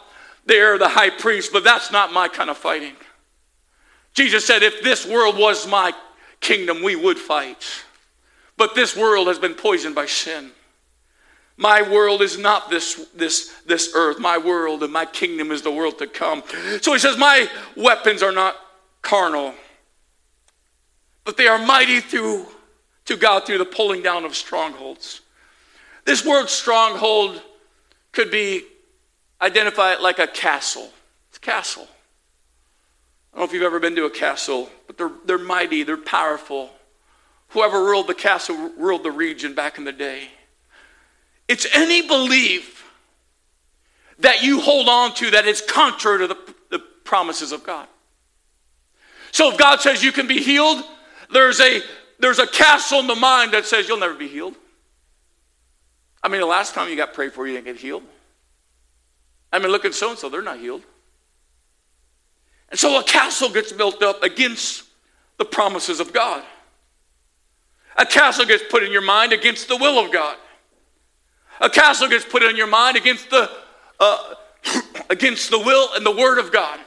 [0.46, 2.94] there the high priest, but that's not my kind of fighting.
[4.14, 5.92] Jesus said, if this world was my
[6.40, 7.64] kingdom, we would fight.
[8.56, 10.52] But this world has been poisoned by sin.
[11.56, 14.18] My world is not this, this, this earth.
[14.18, 16.42] My world and my kingdom is the world to come.
[16.80, 18.56] So he says, My weapons are not
[19.02, 19.54] carnal,
[21.24, 22.46] but they are mighty through
[23.04, 25.20] to God through the pulling down of strongholds.
[26.04, 27.40] This word stronghold
[28.12, 28.64] could be
[29.40, 30.90] identified like a castle.
[31.28, 31.88] It's a castle.
[33.32, 35.96] I don't know if you've ever been to a castle, but they're, they're mighty, they're
[35.96, 36.70] powerful.
[37.48, 40.28] Whoever ruled the castle ruled the region back in the day.
[41.48, 42.90] It's any belief
[44.20, 47.86] that you hold on to that is contrary to the, the promises of God.
[49.32, 50.82] So if God says you can be healed,
[51.32, 51.80] there's a
[52.20, 54.54] there's a castle in the mind that says you'll never be healed.
[56.22, 58.04] I mean, the last time you got prayed for, you didn't get healed.
[59.52, 60.82] I mean, look at so and so, they're not healed.
[62.70, 64.84] And so a castle gets built up against
[65.36, 66.42] the promises of God.
[67.96, 70.36] A castle gets put in your mind against the will of God.
[71.60, 73.50] A castle gets put in your mind against the
[74.00, 74.34] uh,
[75.10, 76.80] against the will and the word of God.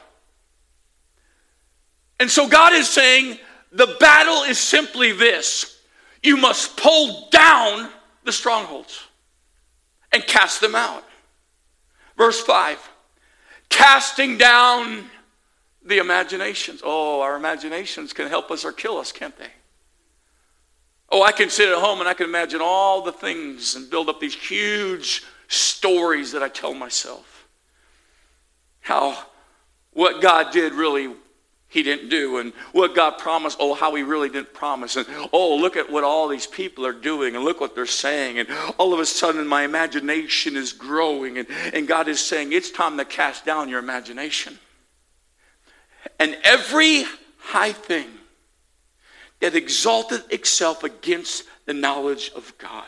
[2.20, 3.38] And so God is saying
[3.72, 5.80] the battle is simply this
[6.24, 7.90] you must pull down
[8.24, 9.04] the strongholds
[10.12, 11.04] and cast them out.
[12.18, 12.90] Verse 5
[13.70, 15.06] casting down
[15.86, 16.82] the imaginations.
[16.84, 19.50] Oh, our imaginations can help us or kill us, can't they?
[21.10, 24.10] Oh, I can sit at home and I can imagine all the things and build
[24.10, 27.48] up these huge stories that I tell myself.
[28.82, 29.18] How
[29.94, 31.14] what God did really
[31.70, 34.96] he didn't do and what God promised, oh, how he really didn't promise.
[34.96, 38.40] And oh, look at what all these people are doing and look what they're saying.
[38.40, 41.38] And all of a sudden, my imagination is growing.
[41.38, 44.58] And, and God is saying, it's time to cast down your imagination.
[46.20, 47.04] And every
[47.38, 48.08] high thing
[49.40, 52.88] that exalted itself against the knowledge of God.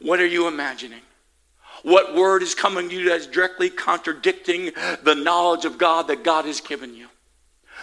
[0.00, 1.02] What are you imagining?
[1.82, 6.44] What word is coming to you that's directly contradicting the knowledge of God that God
[6.44, 7.08] has given you?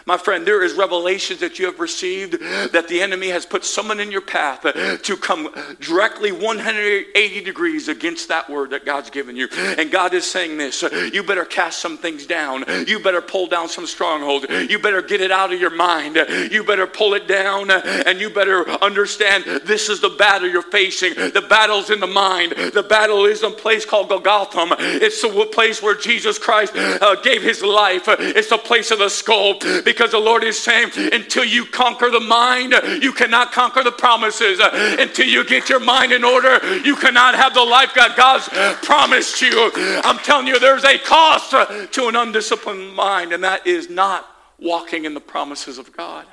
[0.05, 3.99] My friend, there is revelations that you have received that the enemy has put someone
[3.99, 9.47] in your path to come directly 180 degrees against that word that God's given you.
[9.51, 10.83] And God is saying this
[11.13, 12.65] you better cast some things down.
[12.88, 14.45] You better pull down some strongholds.
[14.49, 16.15] You better get it out of your mind.
[16.51, 21.13] You better pull it down and you better understand this is the battle you're facing.
[21.15, 22.51] The battle's in the mind.
[22.51, 24.75] The battle is in a place called Golgotha.
[24.79, 28.03] It's the place where Jesus Christ uh, gave his life.
[28.07, 29.59] It's the place of the skull
[29.89, 34.60] because the Lord is saying, until you conquer the mind, you cannot conquer the promises.
[34.62, 38.47] Until you get your mind in order, you cannot have the life God God's
[38.86, 39.71] promised you.
[40.04, 44.28] I'm telling you, there's a cost to an undisciplined mind, and that is not
[44.60, 46.28] walking in the promises of God.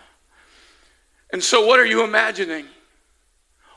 [1.32, 2.66] And so, what are you imagining?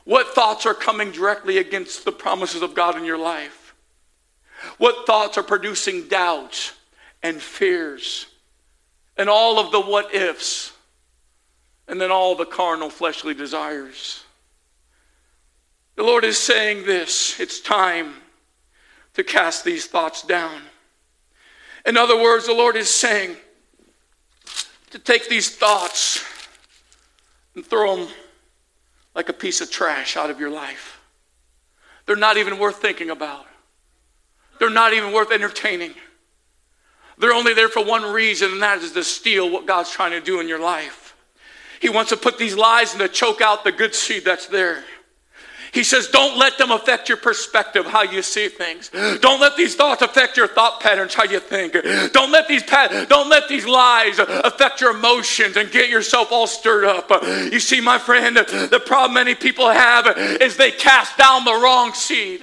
[0.04, 3.74] What thoughts are coming directly against the promises of God in your life?
[4.76, 6.74] What thoughts are producing doubts
[7.22, 8.26] and fears?
[9.20, 10.72] And all of the what ifs,
[11.86, 14.24] and then all the carnal fleshly desires.
[15.96, 18.14] The Lord is saying this it's time
[19.12, 20.62] to cast these thoughts down.
[21.84, 23.36] In other words, the Lord is saying
[24.88, 26.24] to take these thoughts
[27.54, 28.08] and throw them
[29.14, 30.98] like a piece of trash out of your life.
[32.06, 33.44] They're not even worth thinking about,
[34.58, 35.92] they're not even worth entertaining.
[37.20, 40.20] They're only there for one reason, and that is to steal what God's trying to
[40.20, 41.14] do in your life.
[41.80, 44.84] He wants to put these lies and to choke out the good seed that's there.
[45.72, 48.90] He says, don't let them affect your perspective, how you see things.
[49.20, 51.74] Don't let these thoughts affect your thought patterns, how you think.
[52.12, 56.84] Don't let these don't let these lies affect your emotions and get yourself all stirred
[56.84, 57.08] up.
[57.52, 60.08] You see, my friend, the problem many people have
[60.40, 62.42] is they cast down the wrong seed.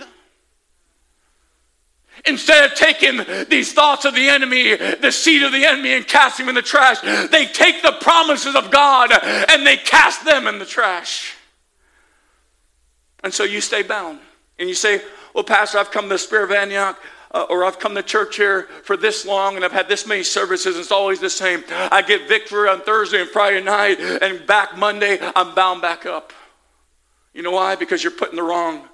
[2.28, 6.46] Instead of taking these thoughts of the enemy, the seed of the enemy, and casting
[6.46, 10.60] them in the trash, they take the promises of God and they cast them in
[10.60, 11.36] the trash.
[13.24, 14.20] And so you stay bound.
[14.60, 15.02] And you say,
[15.34, 17.00] Well, Pastor, I've come to the Spirit of Antioch.
[17.30, 20.24] Uh, or I've come to church here for this long and I've had this many
[20.24, 21.62] services, and it's always the same.
[21.70, 26.32] I get victory on Thursday and Friday night, and back Monday, I'm bound back up.
[27.34, 27.76] You know why?
[27.76, 28.88] Because you're putting the wrong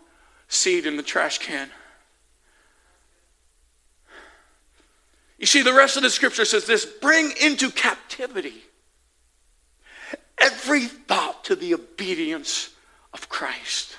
[0.48, 1.70] seed in the trash can.
[5.44, 8.64] You see, the rest of the scripture says this bring into captivity
[10.42, 12.70] every thought to the obedience
[13.12, 13.98] of Christ.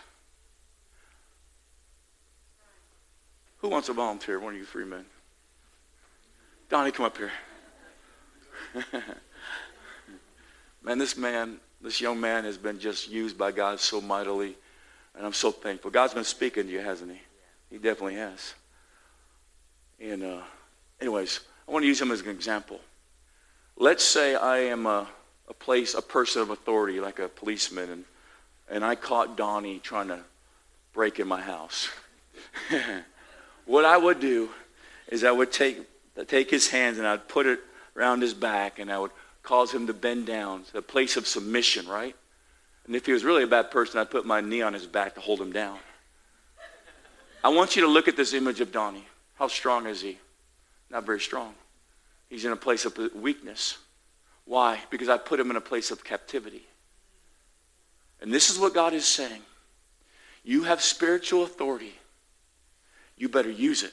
[3.59, 4.40] Who wants to volunteer?
[4.40, 5.04] One of you three men.
[6.70, 7.33] Donnie, come up here.
[10.83, 14.57] man, this man, this young man has been just used by God so mightily,
[15.14, 15.90] and I'm so thankful.
[15.90, 17.20] God's been speaking to you, hasn't he?
[17.68, 18.54] He definitely has.
[20.00, 20.40] And uh,
[21.04, 22.80] anyways, I want to use him as an example.
[23.76, 25.06] Let's say I am a,
[25.48, 28.04] a place, a person of authority, like a policeman, and,
[28.70, 30.20] and I caught Donnie trying to
[30.94, 31.90] break in my house.
[33.66, 34.48] what I would do
[35.08, 35.82] is I would take,
[36.26, 37.60] take his hands and I'd put it
[37.94, 39.10] around his back and I would
[39.42, 42.16] cause him to bend down to a place of submission, right?
[42.86, 45.16] And if he was really a bad person, I'd put my knee on his back
[45.16, 45.76] to hold him down.
[47.42, 49.06] I want you to look at this image of Donnie.
[49.34, 50.18] How strong is he?
[50.90, 51.55] Not very strong.
[52.29, 53.79] He's in a place of weakness.
[54.44, 54.81] Why?
[54.90, 56.66] Because I put him in a place of captivity.
[58.20, 59.42] And this is what God is saying.
[60.42, 61.94] You have spiritual authority.
[63.16, 63.92] You better use it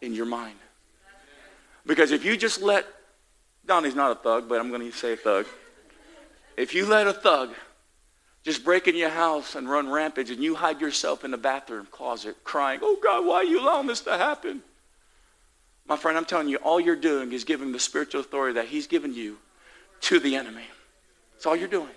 [0.00, 0.56] in your mind.
[1.86, 2.86] Because if you just let,
[3.66, 5.46] Donnie's not a thug, but I'm going to say a thug.
[6.56, 7.50] If you let a thug
[8.42, 11.86] just break in your house and run rampage and you hide yourself in the bathroom
[11.90, 14.62] closet crying, oh God, why are you allowing this to happen?
[15.90, 18.86] My friend, I'm telling you, all you're doing is giving the spiritual authority that he's
[18.86, 19.38] given you
[20.02, 20.62] to the enemy.
[21.32, 21.90] That's all you're doing.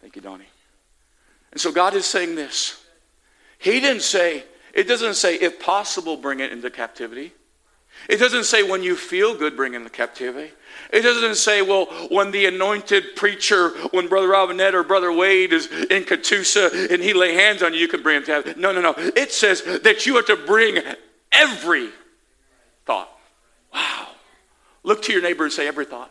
[0.00, 0.44] Thank you, Donnie.
[1.50, 2.84] And so God is saying this.
[3.58, 7.32] He didn't say, it doesn't say, if possible, bring it into captivity.
[8.08, 10.52] It doesn't say when you feel good, bring in the captivity.
[10.92, 15.66] It doesn't say, well, when the anointed preacher, when Brother Robinette or Brother Wade is
[15.66, 18.60] in Catoosa and he lay hands on you, you can bring him to heaven.
[18.60, 18.94] No, no, no.
[18.96, 20.78] It says that you have to bring
[21.32, 21.90] every
[22.84, 23.10] thought.
[23.72, 24.08] Wow.
[24.82, 26.10] Look to your neighbor and say, every thought.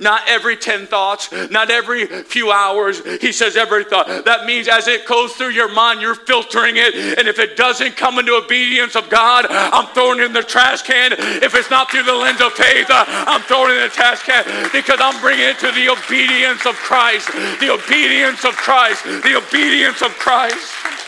[0.00, 3.02] Not every 10 thoughts, not every few hours.
[3.20, 4.06] He says every thought.
[4.26, 7.18] That means as it goes through your mind, you're filtering it.
[7.18, 10.82] And if it doesn't come into obedience of God, I'm throwing it in the trash
[10.82, 11.14] can.
[11.18, 14.22] If it's not through the lens of faith, uh, I'm throwing it in the trash
[14.22, 17.26] can because I'm bringing it to the obedience of Christ.
[17.58, 19.02] The obedience of Christ.
[19.02, 21.07] The obedience of Christ.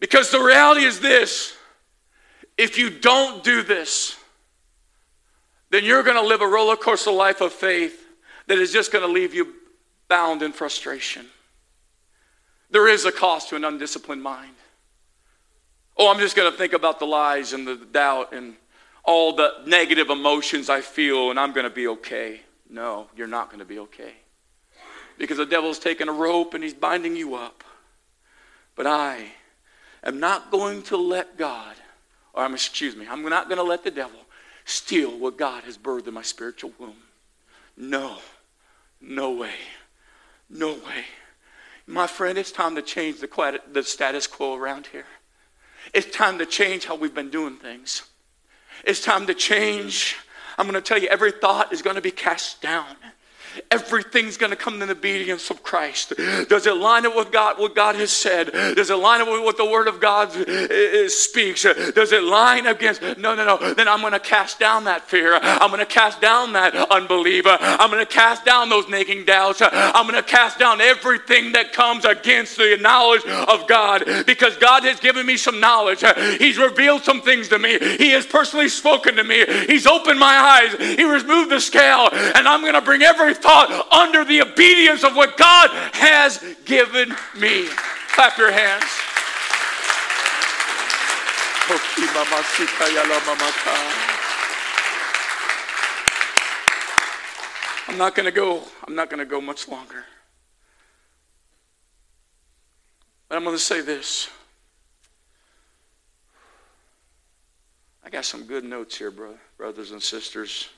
[0.00, 1.56] Because the reality is this
[2.56, 4.16] if you don't do this,
[5.70, 8.04] then you're going to live a roller coaster life of faith
[8.46, 9.54] that is just going to leave you
[10.08, 11.26] bound in frustration.
[12.70, 14.54] There is a cost to an undisciplined mind.
[15.96, 18.56] Oh, I'm just going to think about the lies and the doubt and
[19.04, 22.40] all the negative emotions I feel and I'm going to be okay.
[22.68, 24.12] No, you're not going to be okay.
[25.16, 27.64] Because the devil's taking a rope and he's binding you up.
[28.76, 29.32] But I
[30.02, 31.76] am not going to let God,
[32.32, 34.20] or I'm, excuse me, I'm not going to let the devil
[34.64, 36.96] steal what God has birthed in my spiritual womb.
[37.76, 38.18] No,
[39.00, 39.54] no way.
[40.50, 41.04] No way.
[41.86, 45.06] My friend, it's time to change the, the status quo around here.
[45.94, 48.02] It's time to change how we've been doing things.
[48.84, 50.16] It's time to change.
[50.58, 52.96] I'm going to tell you, every thought is going to be cast down
[53.70, 56.12] everything's going to come in obedience of Christ.
[56.48, 58.52] Does it line up with God, what God has said?
[58.52, 60.32] Does it line up with what the Word of God
[61.10, 61.62] speaks?
[61.62, 63.02] Does it line against?
[63.02, 63.74] No, no, no.
[63.74, 65.34] Then I'm going to cast down that fear.
[65.42, 67.56] I'm going to cast down that unbeliever.
[67.60, 69.60] I'm going to cast down those nagging doubts.
[69.62, 74.84] I'm going to cast down everything that comes against the knowledge of God because God
[74.84, 76.04] has given me some knowledge.
[76.38, 77.78] He's revealed some things to me.
[77.78, 79.44] He has personally spoken to me.
[79.66, 80.96] He's opened my eyes.
[80.96, 85.16] He removed the scale, and I'm going to bring every thought under the obedience of
[85.16, 87.66] what God has given me.
[88.12, 88.84] Clap your hands.
[97.88, 98.62] I'm not going to go.
[98.86, 100.04] I'm not going to go much longer.
[103.28, 104.28] But I'm going to say this.
[108.04, 110.68] I got some good notes here, bro, brothers and sisters.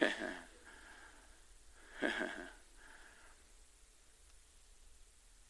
[2.02, 2.10] if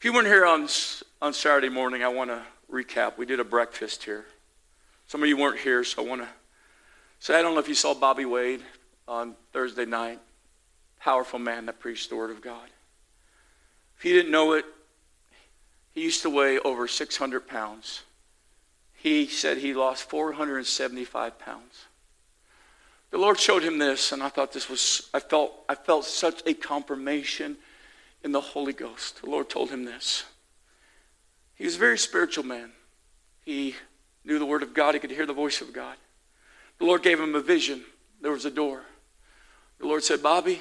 [0.02, 0.68] you weren't here on,
[1.22, 3.18] on Saturday morning, I want to recap.
[3.18, 4.24] We did a breakfast here.
[5.06, 6.28] Some of you weren't here, so I want to
[7.18, 8.62] say I don't know if you saw Bobby Wade
[9.06, 10.20] on Thursday night.
[11.00, 12.68] Powerful man that preached the Word of God.
[13.98, 14.64] If you didn't know it,
[15.92, 18.02] he used to weigh over 600 pounds.
[18.94, 21.86] He said he lost 475 pounds.
[23.10, 26.42] The Lord showed him this, and I thought this was, I felt, I felt such
[26.46, 27.56] a confirmation
[28.24, 29.22] in the Holy Ghost.
[29.22, 30.24] The Lord told him this.
[31.54, 32.72] He was a very spiritual man.
[33.42, 33.76] He
[34.24, 35.96] knew the Word of God, he could hear the voice of God.
[36.78, 37.84] The Lord gave him a vision.
[38.20, 38.82] There was a door.
[39.78, 40.60] The Lord said, Bobby,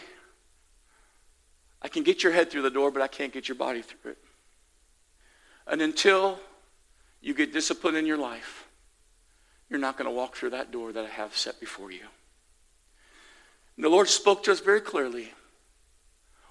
[1.82, 4.12] I can get your head through the door, but I can't get your body through
[4.12, 4.18] it.
[5.68, 6.40] And until
[7.22, 8.68] you get discipline in your life,
[9.70, 12.06] you're not going to walk through that door that I have set before you.
[13.76, 15.34] And the Lord spoke to us very clearly.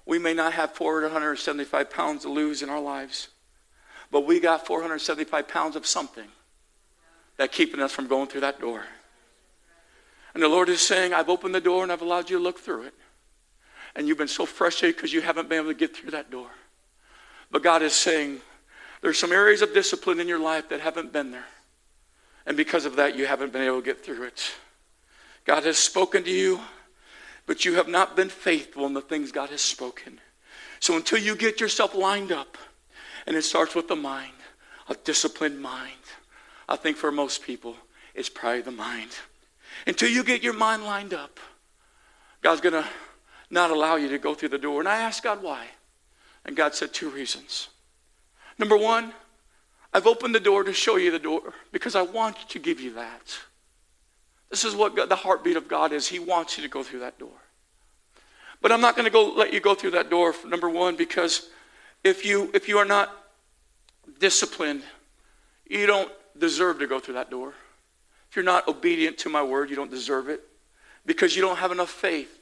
[0.05, 3.29] We may not have 475 pounds to lose in our lives,
[4.11, 6.27] but we got 475 pounds of something
[7.37, 8.83] that keeping us from going through that door.
[10.33, 12.59] And the Lord is saying, I've opened the door and I've allowed you to look
[12.59, 12.93] through it.
[13.95, 16.49] And you've been so frustrated because you haven't been able to get through that door.
[17.49, 18.41] But God is saying
[19.01, 21.45] there's some areas of discipline in your life that haven't been there.
[22.45, 24.51] And because of that, you haven't been able to get through it.
[25.45, 26.59] God has spoken to you,
[27.45, 30.19] but you have not been faithful in the things God has spoken.
[30.79, 32.57] So until you get yourself lined up,
[33.27, 34.33] and it starts with the mind,
[34.87, 35.91] a disciplined mind.
[36.69, 37.75] I think for most people,
[38.13, 39.11] it's probably the mind.
[39.87, 41.39] Until you get your mind lined up,
[42.41, 42.85] God's going to
[43.49, 44.79] not allow you to go through the door.
[44.79, 45.67] And I asked God why.
[46.45, 47.69] And God said two reasons.
[48.57, 49.13] Number one,
[49.93, 52.93] I've opened the door to show you the door because I want to give you
[52.93, 53.37] that.
[54.55, 56.07] This is what God, the heartbeat of God is.
[56.07, 57.37] He wants you to go through that door.
[58.61, 61.49] But I'm not going to go let you go through that door, number one, because
[62.05, 63.13] if you, if you are not
[64.17, 64.83] disciplined,
[65.67, 67.53] you don't deserve to go through that door.
[68.29, 70.39] If you're not obedient to my word, you don't deserve it
[71.05, 72.39] because you don't have enough faith.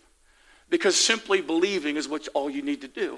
[0.70, 3.18] Because simply believing is what all you need to do.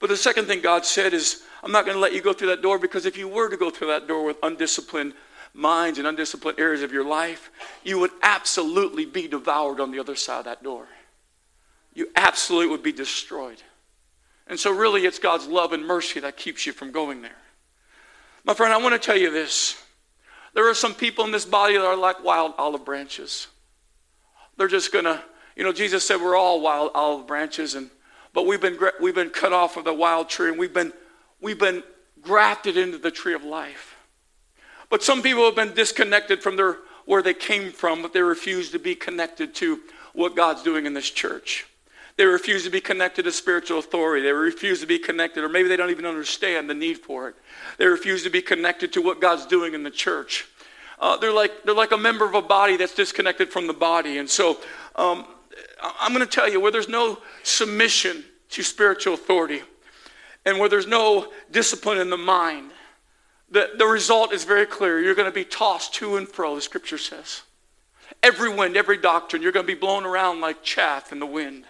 [0.00, 2.48] But the second thing God said is, I'm not going to let you go through
[2.48, 5.14] that door because if you were to go through that door with undisciplined
[5.54, 7.50] minds and undisciplined areas of your life,
[7.84, 10.86] you would absolutely be devoured on the other side of that door.
[11.94, 13.62] You absolutely would be destroyed.
[14.46, 17.30] And so, really, it's God's love and mercy that keeps you from going there.
[18.44, 19.80] My friend, I want to tell you this.
[20.54, 23.46] There are some people in this body that are like wild olive branches.
[24.56, 25.22] They're just going to,
[25.56, 27.90] you know, Jesus said we're all wild olive branches, and
[28.32, 30.92] but we've been, we've been cut off of the wild tree and we've been,
[31.40, 31.82] we've been
[32.22, 33.91] grafted into the tree of life.
[34.92, 36.76] But some people have been disconnected from their,
[37.06, 39.80] where they came from, but they refuse to be connected to
[40.12, 41.64] what God's doing in this church.
[42.18, 44.22] They refuse to be connected to spiritual authority.
[44.22, 47.36] They refuse to be connected, or maybe they don't even understand the need for it.
[47.78, 50.46] They refuse to be connected to what God's doing in the church.
[50.98, 54.18] Uh, they're, like, they're like a member of a body that's disconnected from the body.
[54.18, 54.58] And so
[54.96, 55.24] um,
[56.00, 59.62] I'm going to tell you where there's no submission to spiritual authority
[60.44, 62.72] and where there's no discipline in the mind,
[63.52, 65.00] the, the result is very clear.
[65.00, 67.42] You're going to be tossed to and fro, the scripture says.
[68.22, 71.64] Every wind, every doctrine, you're going to be blown around like chaff in the wind.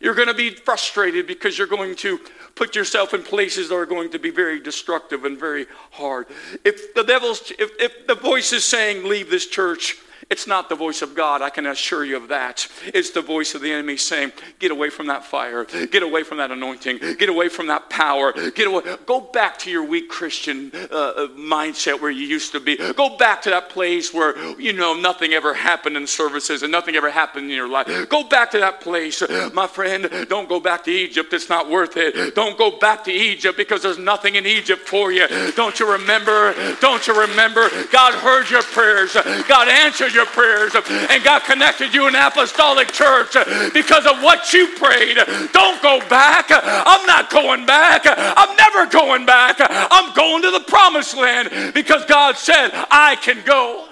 [0.00, 2.18] You're going to be frustrated because you're going to
[2.54, 6.26] put yourself in places that are going to be very destructive and very hard.
[6.64, 9.96] If the devil's, if, if the voice is saying, leave this church,
[10.30, 12.68] it's not the voice of God, I can assure you of that.
[12.86, 16.38] It's the voice of the enemy saying, Get away from that fire, get away from
[16.38, 18.82] that anointing, get away from that power, get away.
[19.06, 22.76] Go back to your weak Christian uh, uh, mindset where you used to be.
[22.94, 26.94] Go back to that place where, you know, nothing ever happened in services and nothing
[26.94, 28.08] ever happened in your life.
[28.08, 29.22] Go back to that place.
[29.52, 31.32] My friend, don't go back to Egypt.
[31.32, 32.36] It's not worth it.
[32.36, 35.26] Don't go back to Egypt because there's nothing in Egypt for you.
[35.56, 36.54] Don't you remember?
[36.80, 37.68] Don't you remember?
[37.90, 39.14] God heard your prayers.
[39.48, 43.32] God answered your your prayers and God connected you in apostolic church
[43.72, 45.16] because of what you prayed.
[45.52, 46.46] Don't go back.
[46.50, 48.02] I'm not going back.
[48.04, 49.56] I'm never going back.
[49.58, 53.88] I'm going to the promised land because God said, I can go.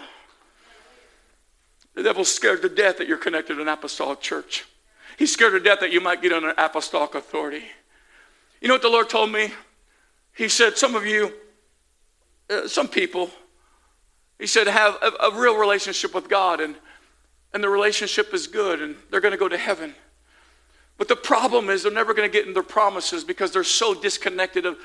[1.94, 4.66] The devil's scared to death that you're connected to an apostolic church.
[5.18, 7.64] He's scared to death that you might get under apostolic authority.
[8.60, 9.52] You know what the Lord told me?
[10.36, 11.32] He said, Some of you,
[12.50, 13.30] uh, some people,
[14.38, 16.76] he said, have a, a real relationship with God, and,
[17.52, 19.94] and the relationship is good, and they're going to go to heaven.
[20.96, 23.94] But the problem is they're never going to get in their promises because they're so
[23.94, 24.76] disconnected of,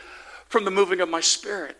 [0.47, 1.77] from the moving of my spirit.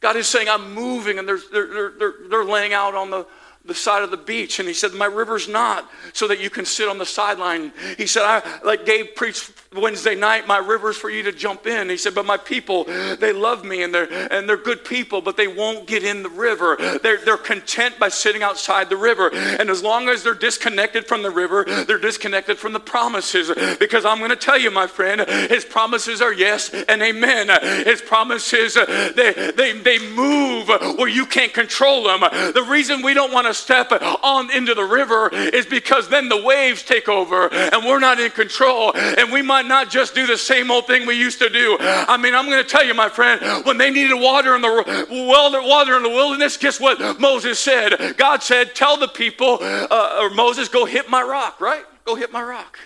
[0.00, 3.26] God is saying, I'm moving, and they're, they're, they're, they're laying out on the,
[3.64, 4.58] the side of the beach.
[4.58, 7.72] And he said my river's not so that you can sit on the sideline.
[7.98, 11.88] He said i like gabe preached wednesday night my river's for you to jump in.
[11.88, 15.36] He said but my people they love me and they're and they're good people but
[15.36, 16.76] they won't get in the river.
[17.02, 19.30] They're, they're content by sitting outside the river.
[19.32, 23.52] And as long as they're disconnected from the river they're disconnected from the promises.
[23.78, 27.50] Because i'm going to tell you my friend his promises are yes and amen.
[27.84, 32.20] His promises they they, they move where you can't control them.
[32.20, 33.92] The reason we don't want to to step
[34.22, 38.30] on into the river is because then the waves take over and we're not in
[38.30, 41.76] control and we might not just do the same old thing we used to do.
[41.80, 45.06] I mean, I'm going to tell you, my friend, when they needed water in the
[45.10, 48.16] well, water in the wilderness, guess what Moses said?
[48.16, 51.84] God said, "Tell the people, uh, or Moses, go hit my rock." Right?
[52.04, 52.78] Go hit my rock.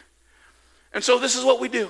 [0.92, 1.88] And so this is what we do.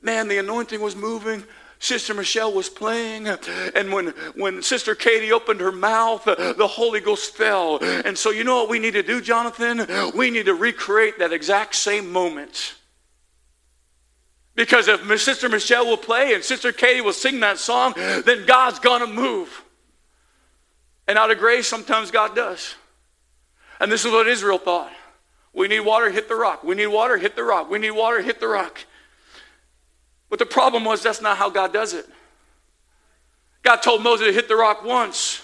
[0.00, 1.44] Man, the anointing was moving.
[1.82, 7.34] Sister Michelle was playing, and when, when Sister Katie opened her mouth, the Holy Ghost
[7.34, 7.78] fell.
[7.82, 9.84] And so, you know what we need to do, Jonathan?
[10.14, 12.76] We need to recreate that exact same moment.
[14.54, 18.78] Because if Sister Michelle will play and Sister Katie will sing that song, then God's
[18.78, 19.64] to move.
[21.08, 22.76] And out of grace, sometimes God does.
[23.80, 24.92] And this is what Israel thought.
[25.52, 26.62] We need water, hit the rock.
[26.62, 27.68] We need water, hit the rock.
[27.68, 28.78] We need water, hit the rock.
[30.32, 32.06] But the problem was that's not how God does it.
[33.62, 35.42] God told Moses to hit the rock once.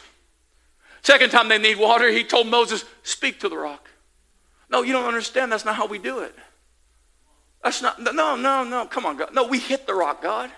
[1.02, 3.86] Second time they need water, he told Moses, speak to the rock.
[4.70, 5.52] No, you don't understand.
[5.52, 6.34] That's not how we do it.
[7.62, 8.86] That's not, no, no, no.
[8.86, 9.34] Come on, God.
[9.34, 10.50] No, we hit the rock, God.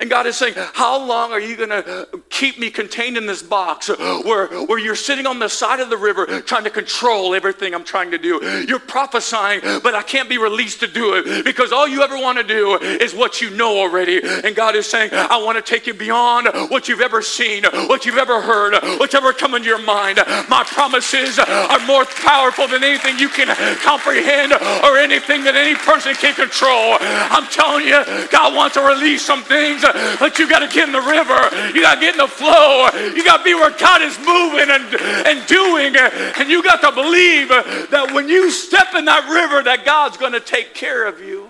[0.00, 3.42] And God is saying, How long are you going to keep me contained in this
[3.42, 7.74] box where, where you're sitting on the side of the river trying to control everything
[7.74, 8.64] I'm trying to do?
[8.68, 12.38] You're prophesying, but I can't be released to do it because all you ever want
[12.38, 14.20] to do is what you know already.
[14.22, 18.06] And God is saying, I want to take you beyond what you've ever seen, what
[18.06, 20.18] you've ever heard, what's ever come into your mind.
[20.48, 23.48] My promises are more powerful than anything you can
[23.82, 26.98] comprehend or anything that any person can control.
[27.00, 29.82] I'm telling you, God wants to release some things
[30.20, 31.38] but you got to get in the river.
[31.74, 32.88] You got to get in the flow.
[33.14, 34.94] You got to be where God is moving and,
[35.26, 35.96] and doing.
[35.96, 40.32] And you got to believe that when you step in that river, that God's going
[40.32, 41.48] to take care of you.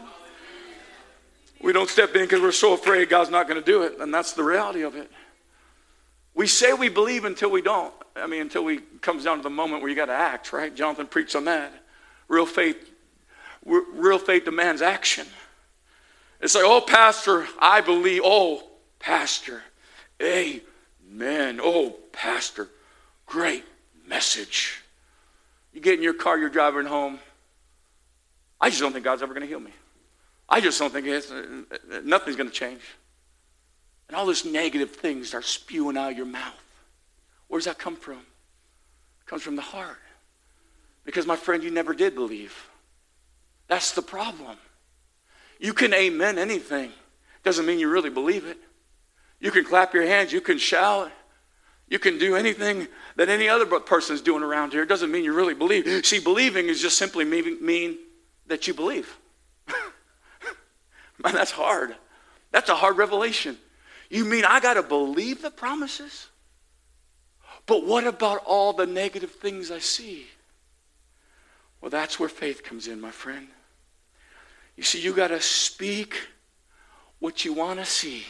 [1.60, 4.00] We don't step in because we're so afraid God's not going to do it.
[4.00, 5.10] And that's the reality of it.
[6.34, 7.92] We say we believe until we don't.
[8.14, 10.74] I mean, until we comes down to the moment where you got to act, right?
[10.74, 11.72] Jonathan preached on that.
[12.28, 12.76] Real faith,
[13.64, 15.26] real faith demands action.
[16.40, 18.22] It's like, oh, Pastor, I believe.
[18.24, 18.62] Oh,
[18.98, 19.62] Pastor,
[20.22, 21.60] amen.
[21.62, 22.68] Oh, Pastor,
[23.26, 23.64] great
[24.06, 24.82] message.
[25.72, 27.18] You get in your car, you're driving home.
[28.60, 29.72] I just don't think God's ever going to heal me.
[30.48, 31.44] I just don't think it's, uh,
[32.04, 32.80] nothing's going to change.
[34.08, 36.54] And all this negative things start spewing out of your mouth.
[37.48, 38.18] Where does that come from?
[38.18, 39.98] It comes from the heart.
[41.04, 42.68] Because, my friend, you never did believe.
[43.68, 44.56] That's the problem.
[45.58, 46.92] You can amen anything.
[47.44, 48.58] Doesn't mean you really believe it.
[49.40, 51.12] You can clap your hands, you can shout,
[51.88, 54.84] you can do anything that any other person is doing around here.
[54.84, 56.04] Doesn't mean you really believe.
[56.04, 57.98] See, believing is just simply mean, mean
[58.46, 59.16] that you believe.
[61.24, 61.96] Man, that's hard.
[62.50, 63.56] That's a hard revelation.
[64.10, 66.28] You mean I got to believe the promises?
[67.66, 70.26] But what about all the negative things I see?
[71.80, 73.48] Well, that's where faith comes in, my friend.
[74.78, 76.14] You see, you got to speak
[77.18, 78.24] what you want to see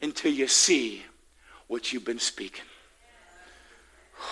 [0.00, 1.02] until you see
[1.66, 2.64] what you've been speaking.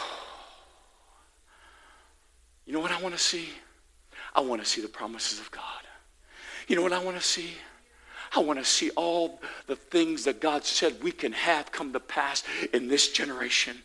[2.67, 3.51] You know what I want to see?
[4.35, 5.63] I want to see the promises of God.
[6.67, 7.51] You know what I want to see?
[8.35, 12.01] I want to see all the things that God said we can have come to
[12.01, 12.43] pass
[12.73, 13.77] in this generation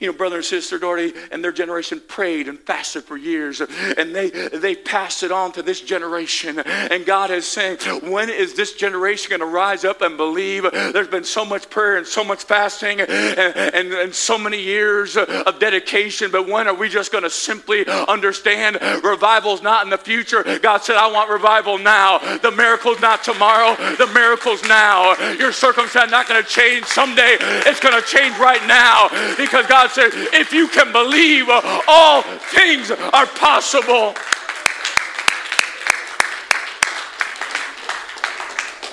[0.00, 4.14] you know, brother and sister Doherty and their generation prayed and fasted for years, and
[4.14, 6.58] they they passed it on to this generation.
[6.58, 10.64] And God is saying, when is this generation going to rise up and believe?
[10.72, 15.16] There's been so much prayer and so much fasting and, and, and so many years
[15.16, 19.98] of dedication, but when are we just going to simply understand revival's not in the
[19.98, 20.42] future?
[20.60, 22.18] God said, I want revival now.
[22.38, 25.14] The miracle's not tomorrow, the miracle's now.
[25.34, 29.83] Your circumstance not going to change someday, it's going to change right now because God
[29.84, 34.14] God said, if you can believe, all things are possible.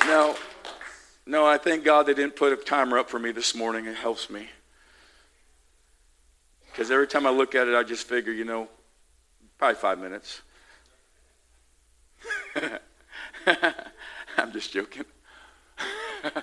[0.06, 0.36] No,
[1.26, 3.86] no, I thank God they didn't put a timer up for me this morning.
[3.86, 4.50] It helps me.
[6.66, 8.68] Because every time I look at it, I just figure, you know,
[9.58, 10.42] probably five minutes.
[14.38, 15.06] I'm just joking.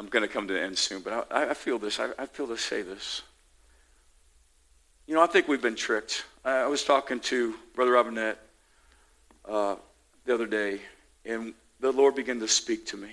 [0.00, 2.00] I'm going to come to the end soon, but I, I feel this.
[2.00, 3.20] I, I, feel to say this.
[5.06, 6.24] You know, I think we've been tricked.
[6.42, 8.38] I, I was talking to Brother Robinette
[9.46, 9.76] uh,
[10.24, 10.80] the other day,
[11.26, 13.10] and the Lord began to speak to me.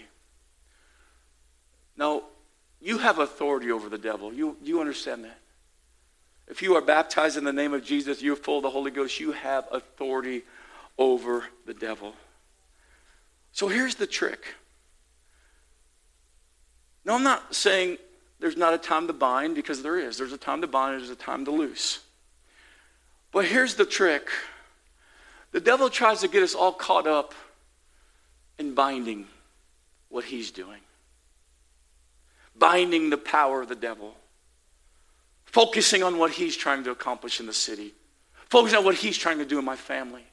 [1.98, 2.24] Now,
[2.80, 4.34] you have authority over the devil.
[4.34, 5.40] You, you understand that?
[6.48, 9.20] If you are baptized in the name of Jesus, you're full of the Holy Ghost,
[9.20, 10.44] you have authority
[10.98, 12.14] over the devil.
[13.52, 14.56] So here's the trick.
[17.08, 18.00] No, I'm not saying
[18.42, 20.18] there's not a time to bind because there is.
[20.18, 22.02] There's a time to bind, there's a time to loose.
[23.32, 24.28] But here's the trick.
[25.54, 27.34] The devil tries to get us all caught up
[28.60, 29.26] in binding
[30.10, 30.82] what he's doing,
[32.58, 34.14] binding the power of the devil,
[35.46, 37.94] focusing on what he's trying to accomplish in the city,
[38.50, 40.27] focusing on what he's trying to do in my family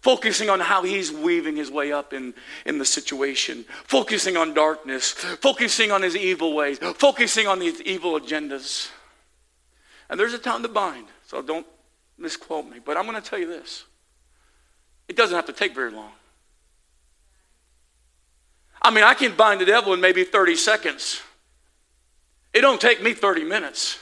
[0.00, 2.34] focusing on how he's weaving his way up in,
[2.64, 8.18] in the situation, focusing on darkness, focusing on his evil ways, focusing on these evil
[8.18, 8.90] agendas.
[10.08, 11.66] And there's a time to bind, so don't
[12.18, 12.78] misquote me.
[12.84, 13.84] But I'm going to tell you this
[15.08, 16.12] it doesn't have to take very long.
[18.82, 21.20] I mean, I can bind the devil in maybe 30 seconds.
[22.54, 23.98] It don't take me 30 minutes.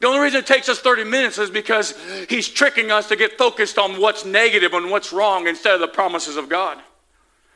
[0.00, 1.94] The only reason it takes us 30 minutes is because
[2.28, 5.88] he's tricking us to get focused on what's negative and what's wrong instead of the
[5.88, 6.78] promises of God.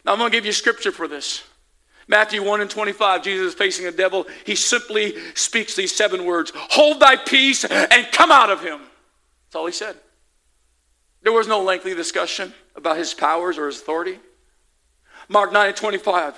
[0.05, 1.43] Now, I'm going to give you scripture for this.
[2.07, 4.27] Matthew 1 and 25, Jesus is facing a devil.
[4.45, 8.81] He simply speaks these seven words Hold thy peace and come out of him.
[9.47, 9.97] That's all he said.
[11.23, 14.19] There was no lengthy discussion about his powers or his authority.
[15.31, 16.35] Mark 9 and 25.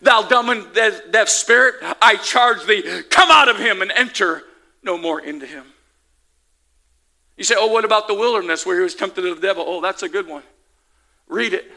[0.00, 0.66] Thou dumb and
[1.12, 4.42] deaf spirit, I charge thee, come out of him and enter
[4.82, 5.64] no more into him.
[7.36, 9.64] You say, oh, what about the wilderness where he was tempted of the devil?
[9.66, 10.42] Oh, that's a good one.
[11.28, 11.70] Read it,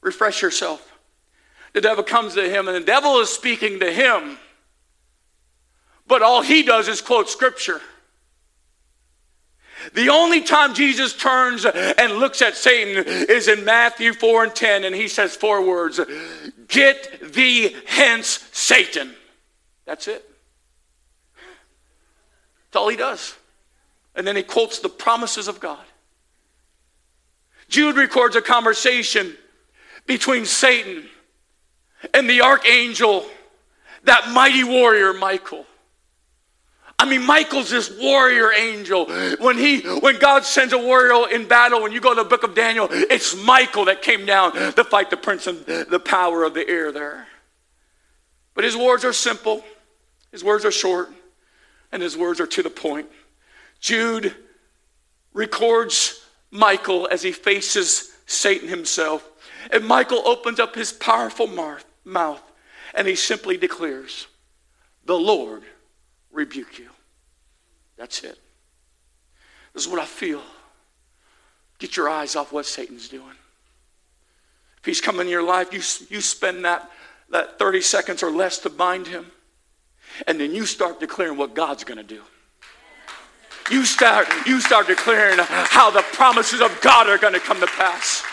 [0.00, 0.86] refresh yourself.
[1.72, 4.38] The devil comes to him, and the devil is speaking to him,
[6.06, 7.80] but all he does is quote scripture.
[9.94, 14.84] The only time Jesus turns and looks at Satan is in Matthew 4 and 10,
[14.84, 16.00] and he says four words
[16.68, 19.14] Get thee hence, Satan.
[19.86, 20.29] That's it.
[22.70, 23.34] That's all he does.
[24.14, 25.84] And then he quotes the promises of God.
[27.68, 29.36] Jude records a conversation
[30.06, 31.08] between Satan
[32.14, 33.26] and the archangel,
[34.04, 35.66] that mighty warrior Michael.
[36.98, 39.06] I mean, Michael's this warrior angel.
[39.38, 42.44] When he, when God sends a warrior in battle, when you go to the book
[42.44, 46.54] of Daniel, it's Michael that came down to fight the prince and the power of
[46.54, 47.26] the air there.
[48.54, 49.64] But his words are simple,
[50.30, 51.10] his words are short,
[51.92, 53.08] and his words are to the point.
[53.80, 54.34] Jude
[55.32, 59.28] records Michael as he faces Satan himself.
[59.72, 61.46] And Michael opens up his powerful
[62.04, 62.42] mouth
[62.94, 64.26] and he simply declares,
[65.04, 65.62] The Lord
[66.32, 66.88] rebuke you.
[67.96, 68.38] That's it.
[69.74, 70.42] This is what I feel.
[71.78, 73.36] Get your eyes off what Satan's doing.
[74.78, 75.80] If he's coming in your life, you,
[76.14, 76.90] you spend that,
[77.30, 79.26] that 30 seconds or less to bind him,
[80.26, 82.22] and then you start declaring what God's going to do.
[83.70, 87.66] You start, you start declaring how the promises of God are going to come to
[87.66, 88.24] pass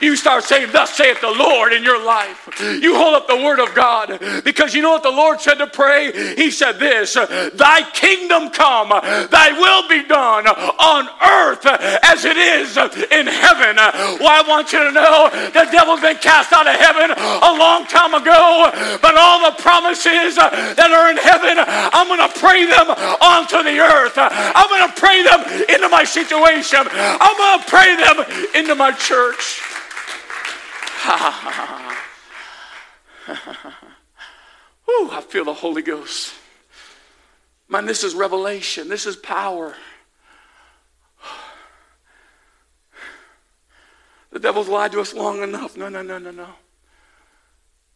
[0.00, 2.48] you start saying, Thus saith the Lord in your life.
[2.60, 5.66] You hold up the word of God because you know what the Lord said to
[5.66, 6.34] pray?
[6.36, 12.76] He said this Thy kingdom come, thy will be done on earth as it is
[12.76, 13.76] in heaven.
[14.20, 17.86] Well, I want you to know the devil's been cast out of heaven a long
[17.86, 18.70] time ago,
[19.02, 22.88] but all the promises that are in heaven, I'm going to pray them
[23.20, 24.14] onto the earth.
[24.16, 26.80] I'm going to pray them into my situation.
[26.92, 28.16] I'm going to pray them
[28.54, 29.62] into my church.
[34.84, 36.34] Whew, I feel the Holy Ghost.
[37.68, 38.88] Man, this is revelation.
[38.88, 39.74] This is power.
[44.32, 45.76] The devil's lied to us long enough.
[45.76, 46.46] No, no, no, no, no.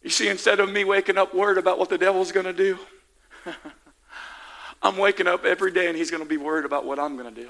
[0.03, 2.77] You see, instead of me waking up worried about what the devil's going to do,
[4.83, 7.33] I'm waking up every day and he's going to be worried about what I'm going
[7.33, 7.49] to do.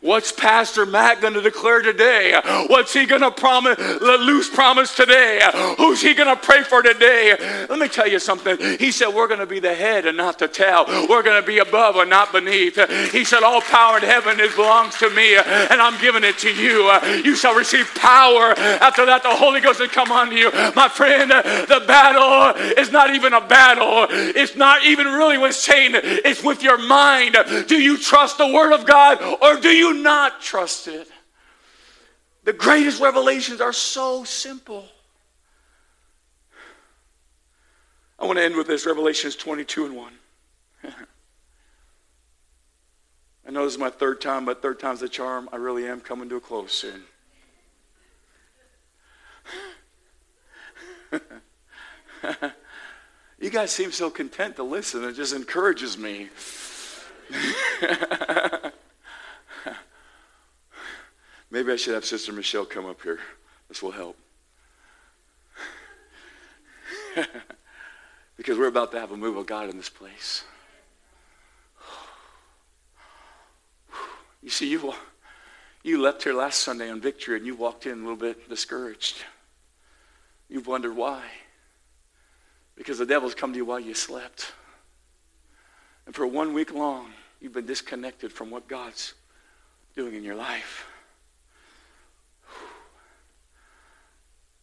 [0.00, 2.40] What's Pastor Matt going to declare today?
[2.68, 5.40] What's he going to promise, loose promise today?
[5.76, 7.36] Who's he going to pray for today?
[7.68, 8.56] Let me tell you something.
[8.78, 10.86] He said, We're going to be the head and not the tail.
[11.06, 12.76] We're going to be above and not beneath.
[13.12, 16.50] He said, All power in heaven is belongs to me, and I'm giving it to
[16.50, 16.90] you.
[17.22, 18.54] You shall receive power.
[18.56, 20.50] After that, the Holy Ghost will come on you.
[20.74, 24.06] My friend, the battle is not even a battle.
[24.10, 27.36] It's not even really with Satan, it's with your mind.
[27.66, 31.08] Do you trust the Word of God or do you not trust it.
[32.44, 34.86] The greatest revelations are so simple.
[38.18, 40.12] I want to end with this Revelations 22 and 1.
[43.46, 45.48] I know this is my third time, but third time's the charm.
[45.52, 47.02] I really am coming to a close soon.
[53.40, 55.02] you guys seem so content to listen.
[55.04, 56.28] It just encourages me.
[61.60, 63.18] Maybe I should have Sister Michelle come up here.
[63.68, 64.16] This will help.
[68.38, 70.44] because we're about to have a move of God in this place.
[74.42, 74.94] You see, you,
[75.82, 79.22] you left here last Sunday on victory and you walked in a little bit discouraged.
[80.48, 81.24] You've wondered why.
[82.74, 84.54] Because the devil's come to you while you slept.
[86.06, 89.12] And for one week long, you've been disconnected from what God's
[89.94, 90.86] doing in your life.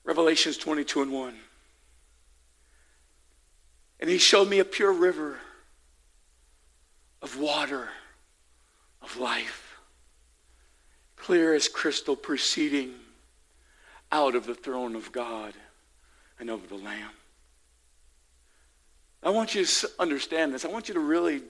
[0.08, 1.34] Revelations 22 and 1.
[4.00, 5.38] And he showed me a pure river
[7.22, 7.90] of water,
[9.02, 9.78] of life,
[11.18, 12.94] clear as crystal, proceeding
[14.10, 15.54] out of the throne of God
[16.40, 17.12] and of the Lamb.
[19.22, 20.64] I want you to understand this.
[20.64, 21.42] I want you to really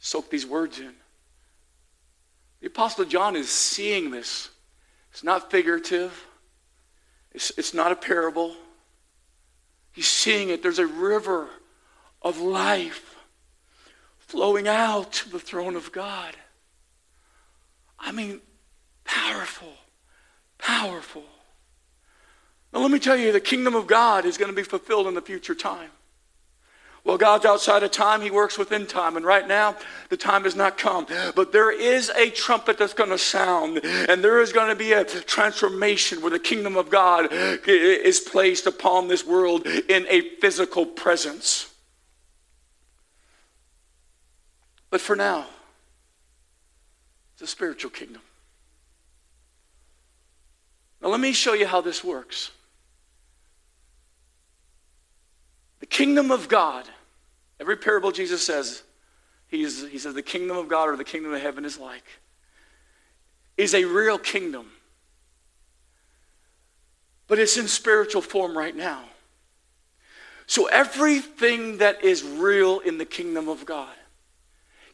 [0.00, 0.94] soak these words in.
[2.60, 4.50] The Apostle John is seeing this.
[5.12, 6.26] It's not figurative,
[7.34, 8.54] it's, it's not a parable.
[9.92, 10.62] He's seeing it.
[10.62, 11.48] There's a river
[12.22, 13.16] of life
[14.18, 16.36] flowing out to the throne of God.
[17.98, 18.40] I mean,
[19.04, 19.72] powerful,
[20.58, 21.24] powerful.
[22.72, 25.14] Now, let me tell you, the kingdom of God is going to be fulfilled in
[25.14, 25.90] the future time.
[27.04, 29.18] Well, God's outside of time, He works within time.
[29.18, 29.76] And right now,
[30.08, 31.06] the time has not come.
[31.36, 34.92] But there is a trumpet that's going to sound, and there is going to be
[34.92, 40.86] a transformation where the kingdom of God is placed upon this world in a physical
[40.86, 41.70] presence.
[44.88, 45.46] But for now,
[47.34, 48.22] it's a spiritual kingdom.
[51.02, 52.50] Now, let me show you how this works.
[55.80, 56.88] The kingdom of God,
[57.64, 58.82] every parable Jesus says,
[59.48, 62.04] he's, he says, the kingdom of God or the kingdom of heaven is like,
[63.56, 64.66] is a real kingdom.
[67.26, 69.04] But it's in spiritual form right now.
[70.46, 73.94] So everything that is real in the kingdom of God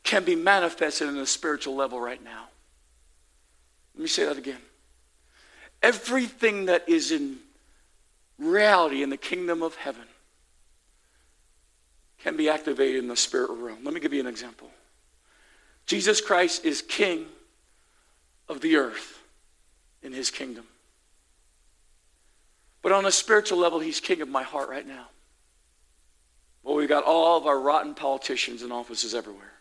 [0.04, 2.44] can be manifested in a spiritual level right now.
[3.96, 4.60] Let me say that again.
[5.82, 7.38] Everything that is in
[8.38, 10.04] reality in the kingdom of heaven
[12.22, 13.78] can be activated in the spirit realm.
[13.82, 14.70] Let me give you an example.
[15.86, 17.26] Jesus Christ is king
[18.48, 19.18] of the earth
[20.02, 20.64] in his kingdom.
[22.82, 25.08] But on a spiritual level, he's king of my heart right now.
[26.62, 29.52] Well, we've got all of our rotten politicians in offices everywhere.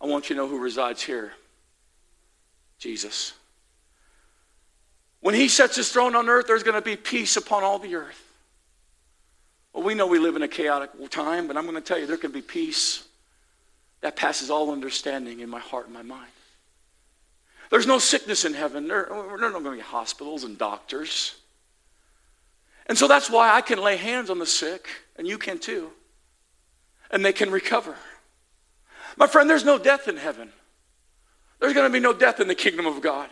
[0.00, 1.32] I want you to know who resides here
[2.78, 3.32] Jesus.
[5.20, 7.94] When he sets his throne on earth, there's going to be peace upon all the
[7.94, 8.21] earth.
[9.72, 12.06] Well, we know we live in a chaotic time, but I'm going to tell you
[12.06, 13.04] there can be peace
[14.02, 16.30] that passes all understanding in my heart and my mind.
[17.70, 18.86] There's no sickness in heaven.
[18.86, 21.34] There, there are not going to be hospitals and doctors.
[22.86, 25.90] And so that's why I can lay hands on the sick, and you can too,
[27.10, 27.96] and they can recover.
[29.16, 30.50] My friend, there's no death in heaven.
[31.60, 33.30] There's going to be no death in the kingdom of God.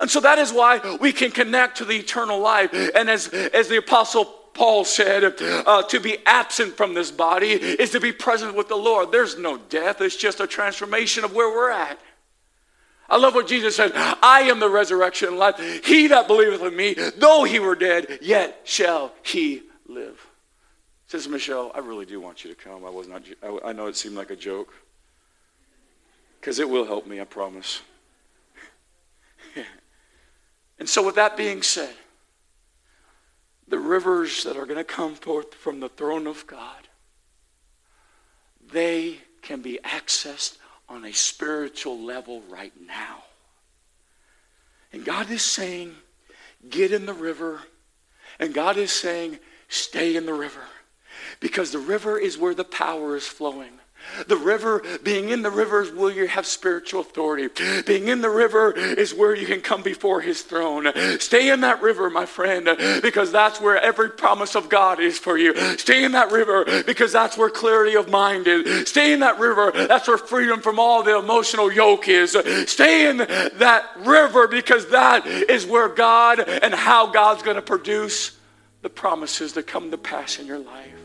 [0.00, 2.72] And so that is why we can connect to the eternal life.
[2.72, 7.90] And as, as the apostle Paul said, uh, to be absent from this body is
[7.92, 9.12] to be present with the Lord.
[9.12, 12.00] There's no death, it's just a transformation of where we're at.
[13.08, 15.84] I love what Jesus said I am the resurrection and life.
[15.84, 20.26] He that believeth in me, though he were dead, yet shall he live.
[21.06, 22.84] Says Michelle, I really do want you to come.
[22.84, 23.22] I was not.
[23.64, 24.74] I know it seemed like a joke,
[26.40, 27.20] because it will help me.
[27.20, 27.80] I promise.
[30.80, 31.94] and so, with that being said,
[33.68, 36.88] the rivers that are going to come forth from the throne of God,
[38.72, 40.56] they can be accessed
[40.88, 43.24] on a spiritual level right now.
[44.92, 45.94] And God is saying,
[46.68, 47.60] get in the river.
[48.38, 49.38] And God is saying,
[49.68, 50.62] stay in the river.
[51.40, 53.77] Because the river is where the power is flowing.
[54.26, 57.48] The river, being in the river is where you have spiritual authority.
[57.86, 60.88] Being in the river is where you can come before his throne.
[61.20, 62.68] Stay in that river, my friend,
[63.02, 65.54] because that's where every promise of God is for you.
[65.76, 68.88] Stay in that river because that's where clarity of mind is.
[68.88, 72.36] Stay in that river, that's where freedom from all the emotional yoke is.
[72.66, 78.36] Stay in that river because that is where God and how God's going to produce
[78.82, 80.97] the promises that come to pass in your life.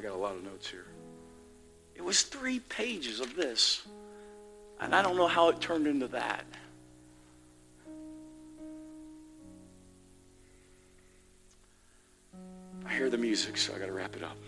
[0.00, 0.86] I got a lot of notes here.
[1.94, 3.82] It was three pages of this.
[4.80, 6.46] And I don't know how it turned into that.
[12.86, 14.38] I hear the music, so I got to wrap it up.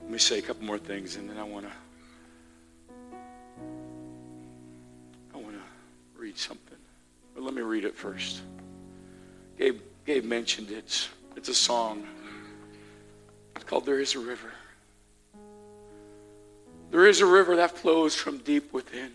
[0.00, 1.72] Let me say a couple more things, and then I want to.
[5.34, 5.62] I want to
[6.18, 6.78] read something.
[7.34, 8.40] But let me read it first.
[9.58, 11.06] Gabe, Gabe mentioned it.
[11.36, 12.06] It's a song.
[13.56, 14.52] It's called There is a River.
[16.90, 19.10] There is a river that flows from deep within.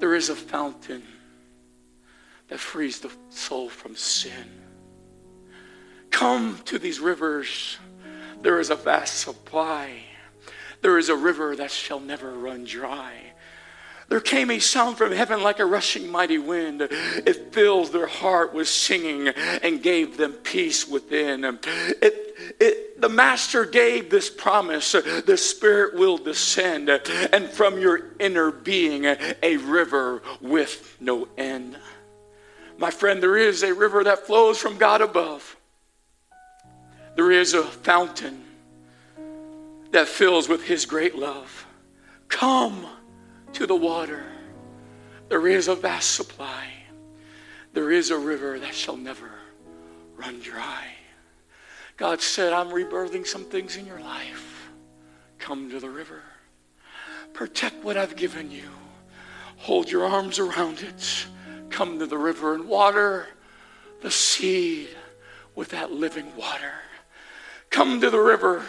[0.00, 1.04] There is a fountain
[2.48, 4.62] that frees the soul from sin.
[6.10, 7.78] Come to these rivers.
[8.42, 10.00] There is a vast supply.
[10.80, 13.12] There is a river that shall never run dry.
[14.08, 16.80] There came a sound from heaven like a rushing mighty wind.
[16.80, 21.44] It fills their heart with singing and gave them peace within.
[21.44, 28.50] It, it, the Master gave this promise the Spirit will descend, and from your inner
[28.50, 31.76] being, a river with no end.
[32.78, 35.56] My friend, there is a river that flows from God above.
[37.14, 38.44] There is a fountain
[39.90, 41.66] that fills with His great love.
[42.28, 42.86] Come
[43.54, 44.24] to the water.
[45.28, 46.66] There is a vast supply.
[47.72, 49.30] There is a river that shall never
[50.16, 50.86] run dry.
[51.96, 54.70] God said, I'm rebirthing some things in your life.
[55.38, 56.22] Come to the river.
[57.32, 58.68] Protect what I've given you.
[59.58, 61.26] Hold your arms around it.
[61.70, 63.28] Come to the river and water
[64.00, 64.88] the seed
[65.54, 66.72] with that living water.
[67.70, 68.64] Come to the river.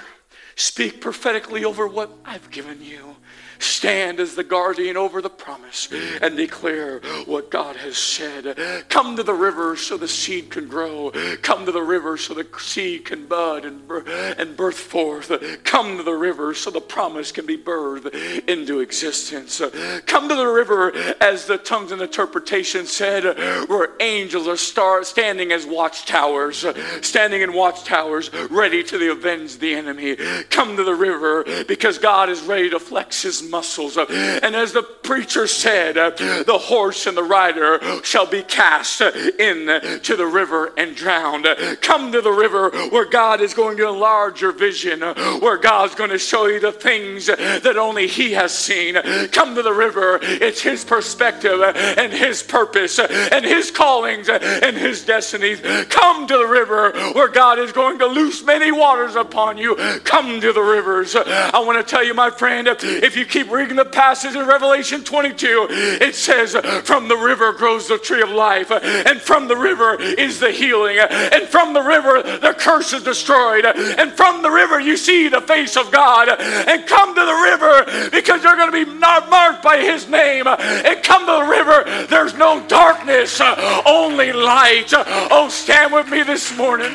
[0.55, 3.15] Speak prophetically over what I've given you.
[3.59, 5.89] Stand as the guardian over the promise
[6.21, 8.57] and declare what God has said.
[8.89, 11.11] Come to the river so the seed can grow.
[11.41, 13.89] Come to the river so the seed can bud and,
[14.37, 15.31] and birth forth.
[15.63, 18.13] Come to the river so the promise can be birthed
[18.47, 19.61] into existence.
[20.05, 25.51] Come to the river as the tongues and interpretation said, where angels are star- standing
[25.51, 26.65] as watchtowers,
[27.01, 30.15] standing in watchtowers, ready to avenge the enemy.
[30.49, 33.97] Come to the river because God is ready to flex his muscles.
[33.97, 40.15] And as the preacher said, uh, the horse and the rider shall be cast into
[40.15, 41.47] the river and drowned.
[41.81, 46.11] Come to the river where God is going to enlarge your vision, where God's going
[46.11, 48.95] to show you the things that only He has seen.
[49.31, 50.19] Come to the river.
[50.21, 55.61] It's His perspective and His purpose and His callings and His destinies.
[55.89, 59.75] Come to the river where God is going to loose many waters upon you.
[60.03, 61.15] Come to the rivers.
[61.15, 64.45] I want to tell you, my friend, if you keep keep reading the passage in
[64.45, 69.55] Revelation 22, it says, From the river grows the tree of life, and from the
[69.55, 74.51] river is the healing, and from the river the curse is destroyed, and from the
[74.51, 76.27] river you see the face of God.
[76.29, 80.45] And come to the river because you're going to be marked by His name.
[80.45, 83.39] And come to the river, there's no darkness,
[83.85, 84.91] only light.
[84.91, 86.91] Oh, stand with me this morning.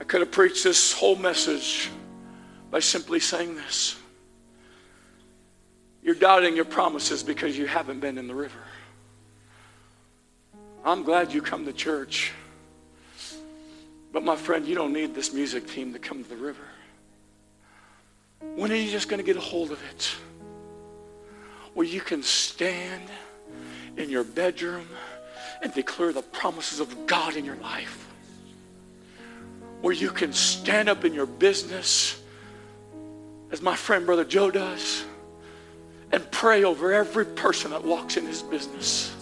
[0.00, 1.90] I could have preached this whole message
[2.74, 3.94] by simply saying this.
[6.02, 8.58] You're doubting your promises because you haven't been in the river.
[10.84, 12.32] I'm glad you come to church.
[14.12, 16.64] But my friend, you don't need this music team to come to the river.
[18.40, 20.12] When are you just going to get a hold of it?
[21.74, 23.08] Where you can stand
[23.96, 24.88] in your bedroom
[25.62, 28.08] and declare the promises of God in your life.
[29.80, 32.20] Where you can stand up in your business
[33.54, 35.04] as my friend Brother Joe does,
[36.10, 39.14] and pray over every person that walks in his business.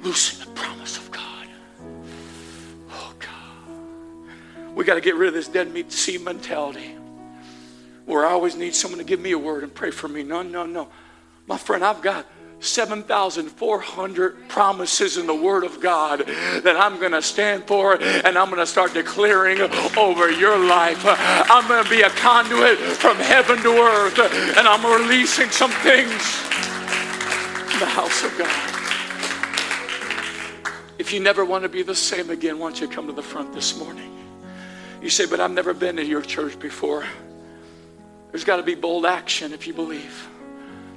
[0.00, 1.46] Loosen the promise of God.
[2.90, 4.74] Oh, God.
[4.74, 6.96] We got to get rid of this dead meat seed mentality
[8.06, 10.22] where I always need someone to give me a word and pray for me.
[10.22, 10.88] No, no, no.
[11.46, 12.24] My friend, I've got
[12.60, 18.48] 7,400 promises in the Word of God that I'm going to stand for and I'm
[18.48, 19.60] going to start declaring
[19.96, 21.02] over your life.
[21.04, 26.12] I'm going to be a conduit from heaven to earth and I'm releasing some things
[27.72, 28.74] in the house of God.
[30.98, 33.22] If you never want to be the same again, why don't you come to the
[33.22, 34.12] front this morning?
[35.00, 37.04] You say, but I've never been to your church before.
[38.32, 40.28] There's got to be bold action if you believe.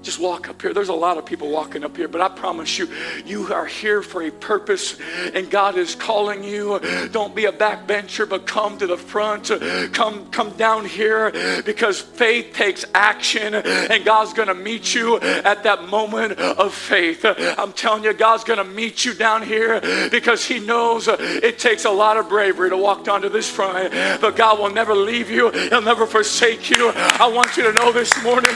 [0.01, 0.73] Just walk up here.
[0.73, 2.89] There's a lot of people walking up here, but I promise you,
[3.23, 4.97] you are here for a purpose,
[5.33, 6.79] and God is calling you.
[7.11, 9.51] Don't be a backbencher, but come to the front.
[9.93, 11.31] Come, come down here
[11.65, 17.23] because faith takes action, and God's going to meet you at that moment of faith.
[17.23, 19.79] I'm telling you, God's going to meet you down here
[20.09, 23.91] because He knows it takes a lot of bravery to walk down to this front,
[24.19, 26.91] but God will never leave you, He'll never forsake you.
[26.95, 28.55] I want you to know this morning.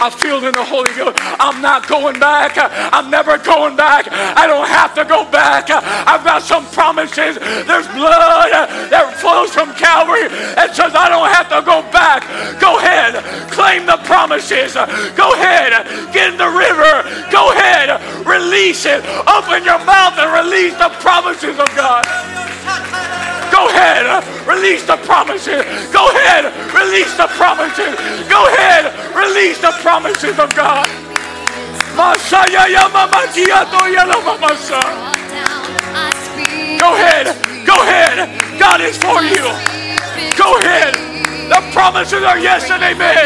[0.00, 1.18] I feel in the Holy Ghost.
[1.40, 2.56] I'm not going back.
[2.56, 4.08] I'm never going back.
[4.10, 5.70] I don't have to go back.
[5.70, 7.36] I've got some promises.
[7.38, 8.52] There's blood
[8.92, 12.24] that flows from Calvary and says I don't have to go back.
[12.60, 13.22] Go ahead.
[13.50, 14.74] Claim the promises.
[15.16, 15.72] Go ahead.
[16.12, 17.02] Get in the river.
[17.32, 17.96] Go ahead.
[18.26, 19.04] Release it.
[19.26, 22.04] Open your mouth and release the promises of God.
[23.56, 25.64] Go ahead, uh, release the promises.
[25.88, 26.44] Go ahead,
[26.76, 27.96] release the promises.
[28.28, 30.84] Go ahead, release the promises of God.
[31.96, 32.12] Go
[37.00, 37.26] ahead,
[37.64, 38.28] go ahead.
[38.60, 39.48] God is for you.
[40.36, 40.92] Go ahead.
[41.48, 43.16] The promises are yes and amen.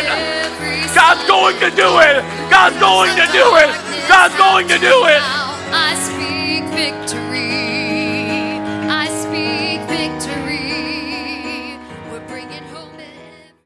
[0.95, 2.23] God's going to do it.
[2.49, 3.75] God's going to do it.
[4.07, 5.23] God's going to do it.
[5.75, 7.80] I speak victory.